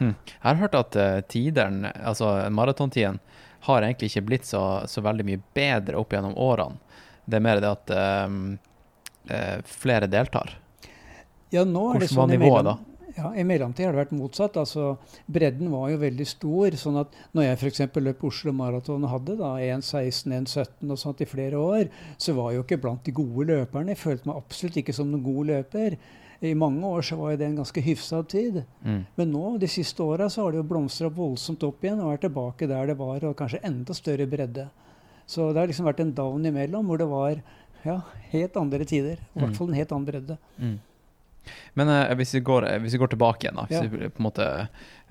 Hm. 0.00 0.14
Jeg 0.26 0.42
har 0.46 0.60
hørt 0.62 0.74
at 0.78 0.96
uh, 0.98 1.20
tideren, 1.30 1.84
altså 1.92 2.32
maratontiden, 2.50 3.20
har 3.62 3.84
egentlig 3.86 4.10
ikke 4.10 4.24
blitt 4.26 4.48
så, 4.48 4.82
så 4.90 5.04
veldig 5.04 5.26
mye 5.28 5.42
bedre 5.54 6.00
opp 6.00 6.14
gjennom 6.14 6.34
årene. 6.34 6.80
Det 7.24 7.38
er 7.38 7.44
mer 7.44 7.60
det 7.62 7.68
at 7.68 7.90
ehm, 7.94 8.38
uh, 9.30 9.58
flere 9.62 10.08
deltar. 10.10 10.56
Ja, 11.54 11.62
nå 11.62 11.92
er 11.92 12.00
Hvordan 12.00 12.00
var 12.00 12.08
sånn 12.10 12.18
var 12.24 12.32
nivået 12.32 12.64
mellom- 12.64 12.88
Ja, 13.16 13.32
I 13.36 13.42
mellomtid 13.44 13.84
har 13.84 13.92
det 13.92 14.06
vært 14.06 14.14
motsatt. 14.16 14.56
altså 14.56 14.96
Bredden 15.28 15.70
var 15.70 15.90
jo 15.90 15.98
veldig 16.00 16.26
stor. 16.26 16.70
sånn 16.80 16.96
at 17.00 17.12
når 17.34 17.42
jeg 17.44 17.58
f.eks. 17.58 17.80
løp 18.00 18.24
Oslo 18.24 18.52
Maraton 18.56 19.04
og 19.04 19.10
hadde 19.10 19.36
da 19.36 19.50
1,16, 19.60 20.32
1,17 20.46 20.90
og 20.90 20.98
sånt 20.98 21.20
i 21.20 21.28
flere 21.28 21.58
år, 21.60 21.88
så 22.16 22.32
var 22.34 22.50
jeg 22.52 22.60
jo 22.60 22.64
ikke 22.66 22.80
blant 22.82 23.04
de 23.04 23.12
gode 23.12 23.46
løperne. 23.50 23.88
Jeg 23.92 23.98
følte 23.98 24.28
meg 24.30 24.36
absolutt 24.40 24.76
ikke 24.80 24.94
som 24.96 25.10
noen 25.12 25.22
god 25.26 25.46
løper. 25.52 25.96
I 26.42 26.54
mange 26.58 26.82
år 26.82 27.02
så 27.06 27.16
var 27.20 27.30
jo 27.32 27.36
det 27.38 27.46
en 27.46 27.58
ganske 27.60 27.82
hyfsa 27.86 28.22
tid. 28.26 28.64
Mm. 28.82 29.02
Men 29.16 29.30
nå, 29.30 29.58
de 29.62 29.68
siste 29.70 30.02
åra, 30.02 30.26
så 30.32 30.42
har 30.42 30.50
det 30.52 30.58
jo 30.62 30.70
blomstra 30.72 31.08
voldsomt 31.14 31.62
opp 31.68 31.84
igjen 31.84 32.00
og 32.02 32.14
er 32.16 32.22
tilbake 32.24 32.66
der 32.66 32.86
det 32.90 32.96
var, 32.98 33.22
og 33.28 33.36
kanskje 33.38 33.60
enda 33.62 33.94
større 33.94 34.26
bredde. 34.26 34.64
Så 35.26 35.52
det 35.52 35.60
har 35.62 35.68
liksom 35.70 35.86
vært 35.86 36.00
en 36.02 36.10
down 36.16 36.44
imellom 36.48 36.88
hvor 36.90 36.98
det 36.98 37.06
var 37.08 37.36
ja, 37.84 38.00
helt 38.32 38.56
andre 38.58 38.84
tider. 38.84 39.20
I 39.20 39.38
Mm. 39.38 39.44
hvert 39.44 39.56
fall 39.56 39.68
en 39.70 39.78
helt 39.78 39.92
annen 39.92 40.06
bredde. 40.08 40.38
Mm. 40.58 40.74
Men 41.78 41.88
eh, 41.92 42.14
hvis, 42.18 42.34
vi 42.36 42.40
går, 42.46 42.66
eh, 42.68 42.78
hvis 42.84 42.94
vi 42.96 43.00
går 43.02 43.12
tilbake 43.14 43.46
igjen, 43.46 43.58
da, 43.60 43.66
hvis 43.70 43.80
Ja. 43.80 43.88
vi 43.88 44.08
på 44.12 44.22
en 44.22 44.26
måte 44.28 44.46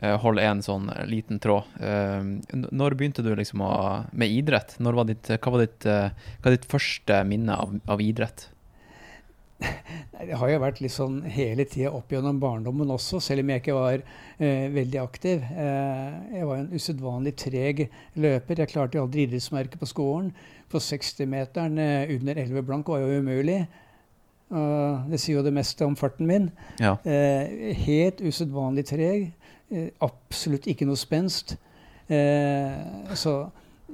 eh, 0.02 0.16
holder 0.24 0.48
en 0.52 0.62
sånn 0.66 0.88
eh, 0.94 1.04
liten 1.10 1.40
tråd. 1.44 1.64
Eh, 1.82 2.32
når 2.72 2.96
begynte 3.00 3.24
du 3.26 3.34
liksom 3.36 3.62
å, 3.66 3.72
med 4.14 4.30
idrett? 4.32 4.78
Når 4.80 4.94
var 5.02 5.10
ditt, 5.12 5.30
hva 5.38 5.52
var 5.58 5.66
ditt, 5.66 5.86
eh, 5.86 6.10
hva 6.40 6.48
var 6.50 6.58
ditt 6.58 6.70
første 6.72 7.22
minne 7.28 7.58
av, 7.58 7.78
av 7.92 8.02
idrett? 8.02 8.48
Nei, 9.62 10.26
Det 10.26 10.38
har 10.42 10.50
jo 10.50 10.62
vært 10.64 10.80
litt 10.82 10.94
sånn 10.96 11.20
hele 11.30 11.66
tida 11.70 11.92
opp 11.94 12.10
gjennom 12.14 12.40
barndommen 12.42 12.90
også, 12.96 13.20
selv 13.22 13.44
om 13.44 13.52
jeg 13.54 13.62
ikke 13.62 13.76
var 13.78 14.00
eh, 14.42 14.66
veldig 14.74 15.02
aktiv. 15.04 15.44
Eh, 15.54 16.16
jeg 16.40 16.48
var 16.50 16.64
en 16.64 16.72
usedvanlig 16.74 17.36
treg 17.38 17.84
løper. 18.18 18.64
Jeg 18.64 18.72
klarte 18.74 18.98
jo 18.98 19.04
aldri 19.06 19.28
idrettsmerket 19.28 19.78
på 19.82 19.90
skolen. 19.92 20.32
På 20.72 20.82
60-meteren 20.82 21.78
eh, 21.84 22.16
under 22.16 22.42
11 22.42 22.66
blank 22.66 22.90
var 22.90 23.04
jo 23.04 23.20
umulig. 23.22 23.60
Og 24.52 25.12
det 25.12 25.20
sier 25.24 25.40
jo 25.40 25.46
det 25.46 25.54
meste 25.56 25.88
om 25.88 25.96
farten 25.96 26.28
min. 26.28 26.50
Ja. 26.82 26.98
Eh, 27.08 27.72
helt 27.86 28.22
usedvanlig 28.24 28.86
treg. 28.92 29.32
Eh, 29.72 29.90
absolutt 30.04 30.68
ikke 30.68 30.88
noe 30.90 31.00
spenst. 31.00 31.56
Eh, 32.12 33.16
så 33.16 33.36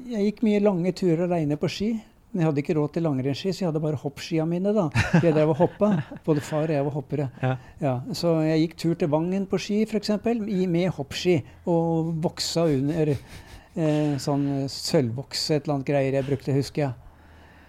jeg 0.07 0.31
gikk 0.31 0.45
mye 0.45 0.61
lange 0.65 0.93
turer 0.97 1.27
aleine 1.27 1.57
på 1.61 1.69
ski. 1.69 1.91
Men 2.31 2.41
jeg 2.43 2.49
hadde 2.49 2.61
ikke 2.61 2.75
råd 2.75 2.91
til 2.93 3.05
langrennsski, 3.07 3.51
så 3.55 3.63
jeg 3.63 3.69
hadde 3.69 3.81
bare 3.81 3.99
hoppskia 4.01 4.43
mine. 4.45 4.73
da. 4.75 4.89
Jeg 5.23 5.33
drev 5.33 5.53
og 5.53 5.61
hoppa. 5.61 5.91
Både 6.25 6.43
far 6.43 6.67
og 6.67 6.75
jeg 6.75 6.85
var 6.85 6.95
hoppere. 6.97 7.29
Ja. 7.41 7.53
Ja, 7.81 7.93
så 8.13 8.33
jeg 8.45 8.65
gikk 8.65 8.75
tur 8.83 8.97
til 8.99 9.09
Vangen 9.13 9.47
på 9.49 9.57
ski, 9.61 9.83
f.eks., 9.87 10.11
med 10.27 10.91
hoppski. 10.97 11.39
Og 11.71 12.11
voksa 12.25 12.67
under 12.67 13.13
eh, 13.15 14.17
sånn 14.21 14.67
sølvvoks, 14.69 15.49
et 15.55 15.63
eller 15.63 15.77
annet 15.77 15.89
greier 15.89 16.19
jeg 16.19 16.27
brukte, 16.27 16.57
husker 16.57 16.83
jeg. 16.83 17.06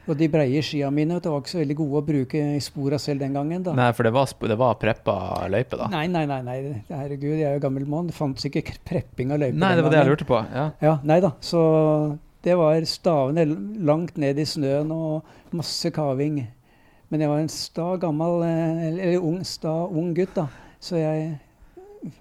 Og 0.09 0.17
de 0.17 0.29
breie 0.33 0.61
skia 0.65 0.89
mine 0.95 1.19
det 1.21 1.31
var 1.31 1.43
ikke 1.43 1.53
så 1.53 1.61
veldig 1.61 1.77
gode 1.77 2.01
å 2.01 2.07
bruke 2.07 2.45
i 2.57 2.61
spora 2.65 2.99
selv 3.03 3.21
den 3.25 3.35
gangen. 3.37 3.65
da. 3.67 3.75
Nei, 3.77 3.91
for 3.97 4.09
det 4.09 4.13
var, 4.17 4.31
det 4.53 4.59
var 4.61 4.79
preppa 4.81 5.17
løype, 5.53 5.77
da? 5.77 5.89
Nei, 5.93 6.07
nei, 6.09 6.25
nei. 6.31 6.39
nei. 6.47 6.59
Herregud, 6.89 7.35
jeg 7.37 7.49
er 7.51 7.59
jo 7.59 7.65
gammel 7.67 7.85
mann. 7.89 8.09
Det 8.09 8.17
fantes 8.17 8.49
ikke 8.49 8.65
prepping 8.89 9.35
av 9.37 9.43
løype. 9.43 9.59
Nei, 9.61 9.75
det 9.77 9.85
var 9.85 9.95
det 9.95 10.01
jeg 10.01 10.11
lurte 10.13 10.29
på. 10.29 10.41
Ja. 10.55 10.71
Ja, 10.85 10.95
nei 11.09 11.21
da. 11.25 11.35
Så 11.45 11.61
det 12.47 12.57
var 12.57 12.81
stavene 12.89 13.45
langt 13.85 14.17
ned 14.17 14.41
i 14.41 14.47
snøen 14.49 14.95
og 14.95 15.57
masse 15.57 15.93
kaving. 15.93 16.41
Men 17.13 17.25
jeg 17.25 17.33
var 17.33 17.43
en 17.43 17.53
sta 17.53 17.91
gammel, 18.01 18.43
eh, 18.45 18.87
eller 18.89 19.05
eller 19.09 19.29
ung, 19.29 19.43
sta 19.45 19.75
ung 19.89 20.15
gutt, 20.17 20.35
da. 20.37 20.49
Så 20.81 21.01
jeg 21.01 21.39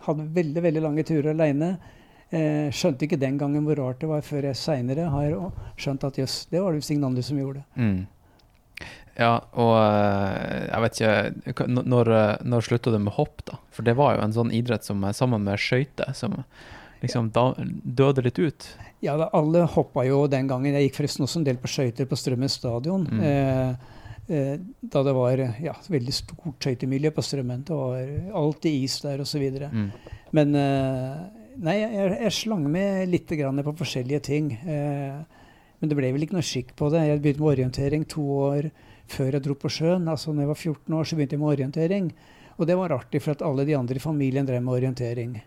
hadde 0.08 0.27
veldig, 0.36 0.63
veldig 0.63 0.84
lange 0.84 1.06
turer 1.08 1.32
aleine. 1.34 1.75
Eh, 2.27 2.67
skjønte 2.75 3.07
ikke 3.07 3.19
den 3.22 3.38
gangen 3.39 3.63
hvor 3.63 3.79
rart 3.79 4.01
det 4.03 4.10
var, 4.12 4.24
før 4.25 4.50
jeg 4.50 4.60
seinere 4.60 5.07
har 5.13 5.36
skjønt 5.79 6.03
at 6.03 6.17
jøss, 6.19 6.41
det 6.51 6.60
var 6.60 6.75
det 6.75 6.98
andre 6.98 7.24
som 7.24 7.39
gjorde. 7.39 7.63
Mm. 7.79 8.05
Ja, 9.17 9.31
og 9.57 9.74
eh, 9.81 10.67
jeg 10.67 10.81
vet 10.84 11.00
ikke 11.50 11.65
Når, 11.74 12.12
eh, 12.13 12.34
når 12.46 12.65
slutta 12.67 12.91
du 12.93 13.00
med 13.01 13.15
hopp, 13.15 13.41
da? 13.50 13.57
For 13.74 13.88
det 13.88 13.96
var 13.98 14.15
jo 14.15 14.25
en 14.27 14.36
sånn 14.36 14.51
idrett 14.53 14.86
som 14.86 15.01
eh, 15.03 15.15
sammen 15.15 15.41
med 15.48 15.57
skøyter, 15.62 16.13
som 16.13 16.36
liksom 17.01 17.31
da, 17.34 17.50
døde 17.57 18.24
litt 18.25 18.38
ut. 18.41 18.67
Ja, 19.05 19.15
da, 19.17 19.29
alle 19.38 19.65
hoppa 19.69 20.05
jo 20.05 20.25
den 20.29 20.50
gangen. 20.50 20.75
Jeg 20.77 20.89
gikk 20.89 21.00
forresten 21.00 21.25
også 21.25 21.41
en 21.41 21.48
del 21.48 21.60
på 21.62 21.69
skøyter 21.69 22.10
på 22.10 22.17
Strømmen 22.17 22.51
stadion. 22.51 23.07
Mm. 23.10 23.24
Eh, 23.31 23.98
eh, 24.34 24.53
da 24.81 25.03
det 25.05 25.15
var 25.17 25.43
ja, 25.63 25.75
veldig 25.93 26.15
stort 26.19 26.62
skøytemiljø 26.62 27.13
på 27.15 27.25
Strømmen. 27.25 27.65
Det 27.65 27.77
var 27.77 28.13
alltid 28.41 28.86
is 28.86 29.00
der 29.05 29.22
osv. 29.25 29.46
Mm. 29.65 29.89
Men 30.38 30.55
eh, 30.62 31.19
nei, 31.64 31.80
jeg, 31.82 32.14
jeg 32.22 32.36
slang 32.36 32.66
med 32.72 33.10
litt 33.12 33.32
grann 33.40 33.64
på 33.66 33.76
forskjellige 33.82 34.22
ting. 34.28 34.52
Eh, 34.62 35.18
men 35.80 35.92
det 35.92 35.98
ble 35.98 36.10
vel 36.14 36.26
ikke 36.26 36.38
noe 36.38 36.46
skikk 36.46 36.74
på 36.78 36.90
det. 36.94 37.04
Jeg 37.06 37.22
begynte 37.22 37.44
med 37.44 37.54
orientering 37.54 38.08
to 38.10 38.24
år 38.48 38.70
før 39.12 39.38
jeg 39.38 39.46
dro 39.46 39.58
på 39.60 39.72
sjøen. 39.72 40.08
Altså 40.10 40.34
når 40.34 40.46
jeg 40.46 40.52
var 40.54 40.62
14 40.64 40.98
år, 41.00 41.06
så 41.08 41.20
begynte 41.20 41.38
jeg 41.38 41.44
med 41.44 41.54
orientering. 41.54 42.10
Og 42.58 42.66
det 42.66 42.78
var 42.80 42.96
artig, 42.96 43.22
for 43.22 43.36
at 43.38 43.44
alle 43.46 43.68
de 43.68 43.76
andre 43.78 44.00
i 44.00 44.02
familien 44.02 44.48
drev 44.48 44.64
med 44.66 44.80
orientering. 44.80 45.38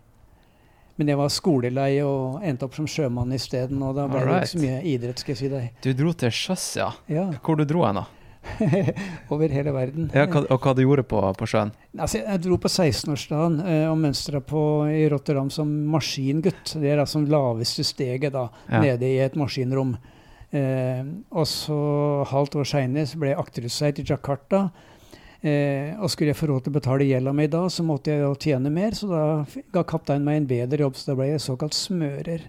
Men 1.01 1.09
jeg 1.09 1.19
var 1.19 1.33
skolelei 1.33 2.03
og 2.05 2.43
endte 2.45 2.67
opp 2.69 2.77
som 2.77 2.87
sjømann 2.91 3.33
isteden. 3.35 3.81
Og 3.83 3.97
da 3.97 4.07
ble 4.11 4.23
det 4.27 4.39
ikke 4.43 4.53
så 4.53 4.63
mye 4.63 4.81
idrett, 4.87 5.23
skal 5.23 5.35
jeg 5.35 5.41
si 5.41 5.51
deg. 5.51 5.69
Du 5.83 5.91
dro 5.97 6.13
til 6.23 6.35
sjøs, 6.35 6.67
ja. 6.79 6.91
Ja, 7.11 7.27
Hvor 7.43 7.59
du 7.59 7.65
dro 7.67 7.87
hen, 7.87 8.03
da? 8.03 8.07
Over 9.33 9.49
hele 9.53 9.73
verden. 9.75 10.11
Ja, 10.15 10.25
hva, 10.31 10.43
og 10.51 10.61
hva 10.65 10.73
du 10.77 10.83
gjorde 10.83 11.05
på, 11.09 11.21
på 11.39 11.49
sjøen? 11.49 11.73
Altså, 11.99 12.21
jeg 12.23 12.43
dro 12.45 12.57
på 12.61 12.71
16-årsdagen 12.71 13.59
eh, 13.65 13.87
og 13.91 13.99
mønstra 14.01 14.41
på 14.45 14.63
i 14.91 15.05
Rotterdam 15.13 15.51
som 15.53 15.71
maskingutt. 15.93 16.75
Det 16.81 16.93
er 16.95 17.03
altså 17.03 17.23
laveste 17.25 17.85
steget 17.87 18.33
da, 18.37 18.49
Ja. 18.71 18.81
nede 18.85 19.09
i 19.09 19.19
et 19.25 19.37
maskinrom. 19.39 19.97
Eh, 20.51 21.03
og 21.31 21.47
så 21.47 21.81
halvt 22.33 22.57
år 22.63 22.71
seinere 22.73 23.21
ble 23.21 23.35
jeg 23.35 23.39
akterutseilt 23.43 24.01
til 24.01 24.09
Jakarta. 24.15 24.65
Eh, 25.41 25.95
og 25.97 26.11
skulle 26.13 26.35
jeg 26.35 26.37
få 26.41 26.51
råd 26.51 26.67
til 26.67 26.73
å 26.75 26.79
betale 26.81 27.07
gjelda 27.09 27.33
mi 27.33 27.47
da, 27.49 27.63
så 27.73 27.85
måtte 27.87 28.13
jeg 28.13 28.25
jo 28.25 28.33
tjene 28.41 28.73
mer. 28.73 28.97
Så 28.97 29.09
da 29.09 29.23
ga 29.73 29.85
kapteinen 29.89 30.27
meg 30.27 30.43
en 30.43 30.49
bedre 30.51 30.85
jobb, 30.85 30.99
så 31.01 31.13
da 31.13 31.21
ble 31.21 31.31
jeg 31.35 31.45
såkalt 31.45 31.77
smører. 31.77 32.49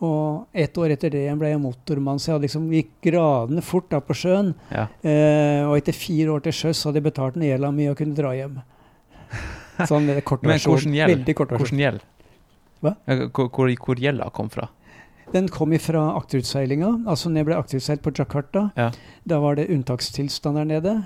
Og 0.00 0.46
ett 0.56 0.78
år 0.80 0.94
etter 0.94 1.12
det 1.12 1.26
ble 1.36 1.50
jeg 1.50 1.60
motormann, 1.60 2.18
så 2.18 2.30
jeg 2.30 2.34
hadde 2.38 2.46
liksom 2.46 2.68
gikk 2.72 2.92
gradene 3.04 3.60
fort 3.64 3.90
da 3.92 4.00
på 4.00 4.16
sjøen. 4.16 4.54
Ja. 4.72 4.86
Eh, 5.04 5.60
og 5.68 5.76
etter 5.76 5.92
fire 5.96 6.32
år 6.36 6.46
til 6.46 6.56
sjøs 6.56 6.80
hadde 6.88 7.02
jeg 7.02 7.08
betalt 7.10 7.36
ned 7.36 7.50
gjelda 7.50 7.72
mi 7.76 7.88
og 7.90 7.98
kunne 8.00 8.16
dra 8.16 8.32
hjem. 8.38 8.58
Sånn 9.90 10.08
eh, 10.08 10.22
kort 10.24 10.42
Men 10.46 10.56
versjon. 10.56 10.96
Veldig 11.12 11.36
kort 11.36 11.52
versjon. 11.52 11.66
Hvordan 11.66 11.84
gjeld? 11.84 12.06
Hva? 12.80 12.94
Hvor, 13.28 13.50
hvor, 13.52 13.74
hvor 13.84 14.00
gjelda 14.00 14.30
kom 14.32 14.48
fra? 14.52 14.70
Den 15.30 15.46
kom 15.52 15.70
ifra 15.76 16.00
akterutseilinga. 16.18 16.88
Altså 17.06 17.30
når 17.30 17.42
jeg 17.42 17.48
ble 17.50 17.58
akterutseilt 17.60 18.02
på 18.02 18.12
Jakarta, 18.16 18.70
Ja. 18.80 18.88
da 19.28 19.38
var 19.38 19.60
det 19.60 19.68
unntakstilstand 19.70 20.58
der 20.58 20.64
nede. 20.66 20.96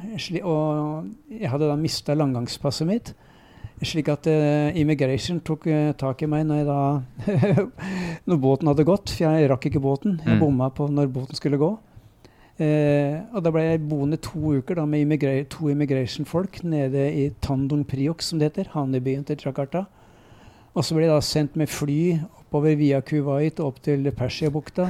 Og 0.46 1.10
jeg 1.28 1.50
hadde 1.50 1.68
da 1.68 1.76
mista 1.76 2.14
langgangspasset 2.16 2.88
mitt. 2.88 3.12
Slik 3.83 4.09
at 4.09 4.26
uh, 4.31 4.71
immigration 4.78 5.40
tok 5.45 5.66
uh, 5.66 5.90
tak 5.99 6.23
i 6.23 6.28
meg 6.31 6.47
når, 6.47 6.62
da, 6.69 7.33
når 8.28 8.38
båten 8.40 8.71
hadde 8.71 8.87
gått. 8.87 9.11
For 9.11 9.26
jeg 9.26 9.50
rakk 9.50 9.66
ikke 9.71 9.83
båten. 9.83 10.21
Jeg 10.25 10.37
Mm. 10.37 10.40
bomma 10.40 10.71
på 10.71 10.87
når 10.88 11.11
båten 11.12 11.37
skulle 11.37 11.59
gå. 11.61 11.73
Uh, 12.54 13.16
og 13.35 13.43
da 13.43 13.50
ble 13.50 13.64
jeg 13.66 13.83
boende 13.90 14.21
to 14.23 14.54
uker 14.61 14.78
da, 14.78 14.85
med 14.87 15.02
immigra 15.02 15.35
to 15.50 15.69
immigration-folk 15.73 16.62
nede 16.62 17.09
i 17.11 17.26
Tandung 17.43 17.83
Priok, 17.85 18.23
som 18.23 18.38
det 18.38 18.52
heter. 18.52 18.71
Havnebyen 18.76 19.26
til 19.26 19.43
Jakarta. 19.43 19.85
Og 20.75 20.85
så 20.87 20.95
ble 20.95 21.09
jeg 21.09 21.14
da 21.14 21.21
sendt 21.23 21.57
med 21.59 21.69
fly 21.71 22.21
oppover 22.54 22.76
via 22.78 23.00
Kuwait 23.02 23.58
og 23.58 23.73
opp 23.73 23.78
til 23.82 24.06
Persiabukta. 24.14 24.87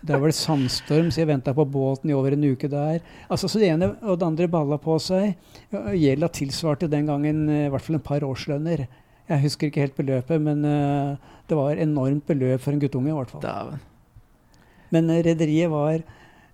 Der 0.00 0.18
var 0.22 0.30
det 0.30 0.36
sandstorm, 0.38 1.10
så 1.12 1.20
jeg 1.20 1.28
venta 1.28 1.52
på 1.52 1.66
båten 1.68 2.08
i 2.10 2.14
over 2.16 2.32
en 2.32 2.44
uke 2.48 2.68
der. 2.72 3.02
Altså, 3.28 3.48
Så 3.48 3.60
det 3.60 3.68
ene 3.68 3.90
og 4.02 4.18
det 4.18 4.26
andre 4.26 4.48
balla 4.48 4.78
på 4.80 4.96
seg. 5.02 5.34
Ja, 5.72 5.82
Gjelda 5.92 6.30
tilsvarte 6.32 6.88
den 6.88 7.06
gangen 7.06 7.48
eh, 7.52 7.66
i 7.66 7.72
hvert 7.72 7.84
fall 7.84 7.98
en 7.98 8.04
par 8.06 8.24
årslønner. 8.24 8.86
Jeg 9.28 9.42
husker 9.42 9.68
ikke 9.68 9.82
helt 9.82 9.96
beløpet, 9.98 10.40
men 10.40 10.62
uh, 10.64 11.16
det 11.50 11.56
var 11.58 11.76
enormt 11.82 12.24
beløp 12.28 12.62
for 12.62 12.72
en 12.72 12.78
guttunge. 12.80 13.10
i 13.10 13.16
hvert 13.16 13.32
fall. 13.32 13.42
Daven. 13.42 13.80
Men 14.94 15.10
uh, 15.10 15.18
rederiet 15.26 15.68
var 15.72 15.96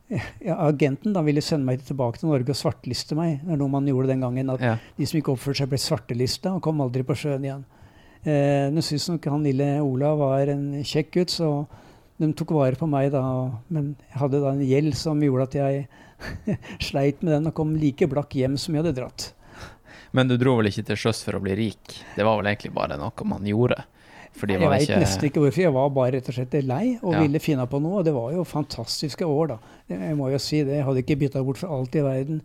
ja, 0.09 0.57
Agenten 0.57 1.13
da 1.15 1.21
ville 1.25 1.45
sende 1.45 1.69
meg 1.69 1.85
tilbake 1.85 2.19
til 2.19 2.33
Norge 2.33 2.51
og 2.51 2.59
svarteliste 2.59 3.15
meg. 3.19 3.43
Det 3.45 3.53
er 3.55 3.61
noe 3.61 3.71
man 3.71 3.87
gjorde 3.87 4.09
den 4.11 4.25
gangen. 4.25 4.51
At 4.57 4.65
Ja. 4.65 4.75
de 4.97 5.07
som 5.07 5.21
ikke 5.21 5.37
oppførte 5.37 5.61
seg, 5.63 5.71
ble 5.71 5.79
svartelista 5.85 6.57
og 6.57 6.65
kom 6.65 6.81
aldri 6.83 7.05
på 7.07 7.15
sjøen 7.15 7.45
igjen. 7.45 7.63
Eh, 8.25 8.69
Nå 8.71 8.83
syns 8.87 9.09
nok 9.11 9.25
han 9.33 9.43
lille 9.43 9.67
Olav 9.83 10.19
var 10.23 10.47
en 10.53 10.69
kjekk 10.87 11.11
gutt, 11.17 11.33
så 11.35 11.67
de 12.23 12.29
tok 12.39 12.53
vare 12.55 12.79
på 12.79 12.87
meg 12.87 13.11
da. 13.15 13.23
Men 13.73 13.97
jeg 14.13 14.19
hadde 14.21 14.41
da 14.45 14.53
en 14.55 14.63
gjeld 14.67 14.95
som 14.99 15.21
gjorde 15.25 15.49
at 15.51 15.55
jeg 15.59 15.87
sleit 16.89 17.23
med 17.23 17.33
den 17.35 17.49
og 17.51 17.55
kom 17.59 17.75
like 17.77 18.07
blakk 18.11 18.37
hjem 18.39 18.55
som 18.61 18.75
jeg 18.77 18.85
hadde 18.85 18.95
dratt. 19.01 19.33
Men 20.13 20.29
du 20.29 20.37
dro 20.39 20.59
vel 20.59 20.69
ikke 20.69 20.85
til 20.87 20.99
sjøs 21.01 21.23
for 21.25 21.39
å 21.39 21.43
bli 21.43 21.55
rik? 21.57 21.97
Det 22.15 22.23
var 22.27 22.37
vel 22.39 22.51
egentlig 22.53 22.75
bare 22.77 22.99
noe 23.01 23.27
man 23.27 23.47
gjorde? 23.49 23.81
Fordi 24.37 24.55
Jeg 24.57 24.69
veit 24.71 24.87
ikke 24.87 25.01
nesten 25.03 25.27
ikke 25.29 25.41
hvorfor. 25.43 25.61
Jeg 25.67 25.73
var 25.75 25.89
bare 25.93 26.13
rett 26.15 26.29
og 26.31 26.35
slett 26.37 26.55
lei 26.65 26.99
og 27.03 27.13
Ja. 27.13 27.21
ville 27.21 27.41
finne 27.43 27.67
på 27.69 27.81
noe. 27.85 27.99
Og 28.01 28.05
det 28.07 28.15
var 28.17 28.31
jo 28.33 28.45
fantastiske 28.49 29.27
år, 29.29 29.49
da. 29.49 29.59
Jeg 29.93 30.17
må 30.17 30.31
jo 30.33 30.39
si 30.41 30.63
det. 30.65 30.79
Jeg 30.79 30.85
hadde 30.87 31.03
ikke 31.03 31.19
bytta 31.21 31.43
bort 31.45 31.59
for 31.61 31.69
alt 31.75 31.97
i 31.97 32.05
verden. 32.05 32.39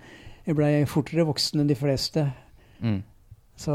Jeg 0.47 0.55
blei 0.57 0.71
fortere 0.87 1.23
voksen 1.27 1.61
enn 1.61 1.67
de 1.69 1.75
fleste. 1.79 2.25
mm. 2.81 3.03
Så 3.57 3.73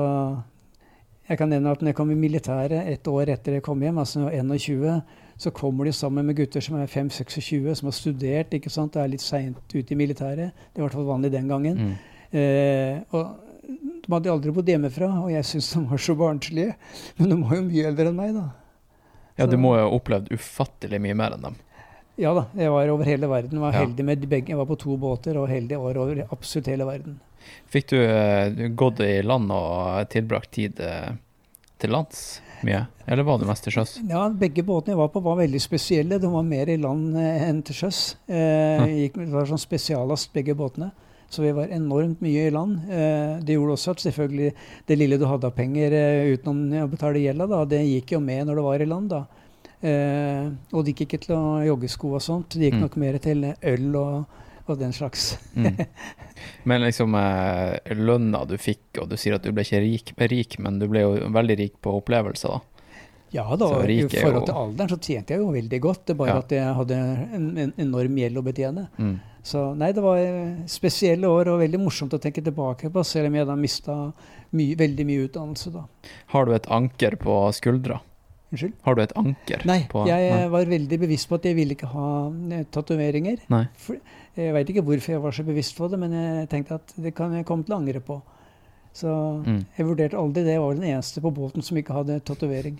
jeg 1.28 1.38
kan 1.38 1.52
nevne 1.52 1.70
at 1.70 1.82
når 1.82 1.92
jeg 1.92 1.98
kom 1.98 2.10
i 2.10 2.18
militæret 2.18 2.88
et 2.90 3.08
år 3.08 3.30
etter 3.36 3.58
jeg 3.58 3.64
kom 3.64 3.82
hjem, 3.82 4.00
altså 4.02 4.20
når 4.20 4.34
jeg 4.34 4.48
var 4.48 4.62
21, 4.66 4.96
så 5.42 5.52
kommer 5.54 5.86
de 5.86 5.92
sammen 5.94 6.26
med 6.26 6.36
gutter 6.38 6.64
som 6.64 6.76
er 6.78 6.90
5-26, 6.90 7.74
som 7.78 7.88
har 7.88 7.96
studert, 7.96 8.54
ikke 8.54 8.70
sant. 8.70 8.94
Det 8.94 9.02
er 9.02 9.12
litt 9.12 9.24
seint 9.24 9.74
ute 9.74 9.94
i 9.94 9.98
militæret. 9.98 10.52
Det 10.72 10.82
var 10.82 10.82
i 10.82 10.86
hvert 10.88 10.98
fall 10.98 11.08
vanlig 11.08 11.32
den 11.32 11.48
gangen. 11.50 11.78
Mm. 11.78 11.94
Eh, 12.32 13.00
og 13.14 13.52
de 13.62 14.12
hadde 14.12 14.32
aldri 14.32 14.54
bodd 14.54 14.70
hjemmefra, 14.72 15.08
og 15.22 15.30
jeg 15.32 15.46
syntes 15.46 15.70
de 15.76 15.84
var 15.90 16.02
så 16.02 16.16
barnslige. 16.18 16.76
Men 17.18 17.32
de 17.32 17.38
var 17.42 17.56
jo 17.58 17.64
mye 17.68 17.88
eldre 17.92 18.10
enn 18.10 18.18
meg, 18.18 18.34
da. 18.36 18.46
Ja, 19.38 19.48
du 19.48 19.56
må 19.60 19.76
jo 19.78 19.86
ha 19.86 19.92
opplevd 19.94 20.32
ufattelig 20.34 21.00
mye 21.02 21.16
mer 21.18 21.36
enn 21.36 21.46
dem. 21.48 21.60
Ja 22.20 22.34
da, 22.36 22.44
jeg 22.58 22.68
var 22.70 22.90
over 22.92 23.08
hele 23.08 23.28
verden. 23.30 23.60
Var 23.62 23.72
heldig 23.72 24.04
med 24.04 24.24
begge. 24.28 24.52
Jeg 24.52 24.58
var 24.58 24.66
på 24.68 24.76
to 24.78 24.96
båter, 25.00 25.36
og 25.40 25.48
heldig 25.48 25.78
var 25.80 25.96
over 26.02 26.24
absolutt 26.30 26.68
hele 26.68 26.84
verden. 26.84 27.18
Fikk 27.72 27.88
du 27.90 27.98
du 28.56 28.66
gått 28.78 29.00
i 29.00 29.22
land 29.24 29.50
og 29.50 30.08
tilbrakt 30.12 30.52
tid 30.54 30.78
eh, 30.84 31.14
til 31.82 31.90
lands 31.90 32.40
mye? 32.62 32.84
Eller 33.10 33.24
var 33.26 33.40
du 33.40 33.46
mest 33.48 33.64
til 33.66 33.74
sjøs? 33.74 33.96
Ja, 34.06 34.28
begge 34.28 34.62
båtene 34.62 34.92
jeg 34.94 35.00
var 35.00 35.08
på 35.10 35.22
var 35.24 35.40
veldig 35.40 35.58
spesielle. 35.64 36.20
De 36.22 36.28
var 36.30 36.44
mer 36.46 36.68
i 36.70 36.76
land 36.78 37.16
eh, 37.18 37.48
enn 37.48 37.62
til 37.66 37.80
sjøs. 37.80 38.02
Eh, 38.28 38.82
Hm. 38.82 38.92
gikk, 39.00 39.16
det 39.24 39.32
var 39.34 39.48
sånn 39.50 39.58
spesiallast, 39.64 40.30
begge 40.36 40.54
båtene. 40.54 40.92
Så 41.32 41.40
vi 41.42 41.50
var 41.56 41.70
enormt 41.72 42.20
mye 42.20 42.46
i 42.46 42.52
land. 42.52 42.84
Eh, 42.92 43.38
det 43.40 43.56
gjorde 43.56 43.72
også 43.78 43.94
at 43.96 44.04
selvfølgelig 44.04 44.52
det 44.86 44.98
lille 45.00 45.16
du 45.18 45.24
hadde 45.26 45.48
av 45.48 45.56
penger 45.56 45.96
eh, 45.96 46.28
utenom 46.36 46.84
å 46.84 46.90
betale 46.92 47.22
gjelda, 47.24 47.48
da, 47.48 47.64
det 47.64 47.80
gikk 47.88 48.12
jo 48.18 48.20
med 48.20 48.46
når 48.50 48.60
du 48.60 48.62
var 48.68 48.84
i 48.84 48.88
land. 48.90 49.08
da. 49.16 49.24
Eh, 49.82 50.46
og 50.72 50.84
det 50.86 50.94
gikk 50.94 51.08
ikke 51.08 51.20
til 51.26 51.34
å 51.36 51.44
joggesko 51.66 52.14
og 52.14 52.22
sånt. 52.22 52.54
Det 52.54 52.68
gikk 52.70 52.78
Mm. 52.78 52.84
nok 52.86 52.96
mer 53.02 53.18
til 53.18 53.44
øl 53.50 53.96
og, 53.96 54.26
og 54.68 54.78
den 54.78 54.92
slags. 54.94 55.36
Mm. 55.56 55.74
Men 56.70 56.82
liksom 56.84 57.14
eh, 57.18 57.94
lønna 57.98 58.44
du 58.46 58.56
fikk, 58.58 59.00
og 59.02 59.08
du 59.10 59.16
sier 59.18 59.34
at 59.34 59.42
du 59.42 59.50
ble 59.52 59.64
ikke 59.66 59.80
rik, 59.82 60.12
rik, 60.30 60.58
men 60.62 60.78
du 60.78 60.86
ble 60.90 61.02
jo 61.02 61.16
veldig 61.34 61.56
rik 61.58 61.74
på 61.82 61.96
opplevelser, 61.98 62.48
da. 62.48 62.60
Ja 63.32 63.46
da, 63.56 63.66
i 63.88 64.02
forhold 64.12 64.44
til 64.44 64.54
alderen 64.60 64.90
så 64.92 64.98
tjente 65.00 65.32
jeg 65.32 65.40
jo 65.40 65.52
veldig 65.54 65.78
godt. 65.80 66.02
Det 66.10 66.16
bare 66.18 66.34
Ja. 66.34 66.38
at 66.42 66.50
jeg 66.52 66.74
hadde 66.76 66.96
en, 67.32 67.46
en 67.58 67.72
enorm 67.80 68.18
gjeld 68.20 68.36
å 68.36 68.42
betjene. 68.44 68.82
Mm. 69.00 69.14
Så 69.42 69.62
nei, 69.74 69.88
det 69.96 70.02
var 70.04 70.18
eh, 70.20 70.58
spesielle 70.68 71.24
år 71.26 71.48
og 71.54 71.62
veldig 71.64 71.80
morsomt 71.80 72.12
å 72.12 72.20
tenke 72.20 72.44
tilbake 72.44 72.90
på, 72.92 73.02
selv 73.08 73.30
om 73.32 73.34
jeg 73.40 73.46
da 73.48 73.56
mista 73.56 73.96
my, 74.52 74.66
veldig 74.76 75.06
mye 75.08 75.24
utdannelse 75.30 75.72
da. 75.72 75.86
Har 76.34 76.44
du 76.46 76.52
et 76.54 76.68
anker 76.70 77.16
på 77.16 77.38
skuldra? 77.56 78.02
Unnskyld? 78.52 78.72
Har 78.84 78.94
du 78.94 79.00
et 79.02 79.12
anker 79.16 79.62
Nei, 79.64 79.78
på 79.88 80.02
jeg 80.06 80.26
eh, 80.28 80.36
Nei. 80.42 80.48
var 80.52 80.66
veldig 80.68 80.98
bevisst 81.00 81.28
på 81.30 81.38
at 81.38 81.46
jeg 81.48 81.56
ville 81.56 81.72
ikke 81.76 81.88
ha 81.94 82.08
eh, 82.52 82.64
tatoveringer. 82.74 83.38
Jeg 84.36 84.52
veit 84.56 84.68
ikke 84.72 84.84
hvorfor 84.84 85.12
jeg 85.14 85.22
var 85.24 85.32
så 85.36 85.44
bevisst 85.44 85.76
på 85.76 85.88
det, 85.92 85.98
men 86.00 86.12
jeg 86.16 86.48
tenkte 86.52 86.76
at 86.80 86.92
det 87.00 87.14
kan 87.16 87.32
jeg 87.36 87.46
komme 87.48 87.64
til 87.64 87.74
å 87.74 87.80
angre 87.80 88.00
på. 88.04 88.20
Så 88.92 89.08
Mm. 89.46 89.64
jeg 89.78 89.86
vurderte 89.88 90.18
aldri 90.20 90.42
det. 90.44 90.52
Jeg 90.52 90.60
var 90.60 90.74
den 90.76 90.84
eneste 90.90 91.20
på 91.24 91.30
båten 91.32 91.62
som 91.64 91.76
ikke 91.80 91.94
hadde 91.96 92.20
tatovering. 92.20 92.76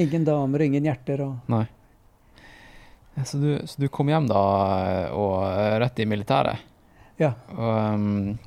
Ingen 0.00 0.24
damer 0.24 0.58
og 0.64 0.66
ingen 0.66 0.84
hjerter. 0.88 1.20
og... 1.20 1.36
Nei. 1.52 1.66
Så 3.24 3.38
du, 3.38 3.50
så 3.68 3.78
du 3.78 3.86
kom 3.94 4.08
hjem 4.10 4.26
da 4.26 4.40
eh, 5.04 5.12
og 5.14 5.44
rett 5.84 6.00
i 6.02 6.06
militæret? 6.08 6.58
Ja. 7.20 7.34
Og, 7.54 7.94
um, 7.94 8.38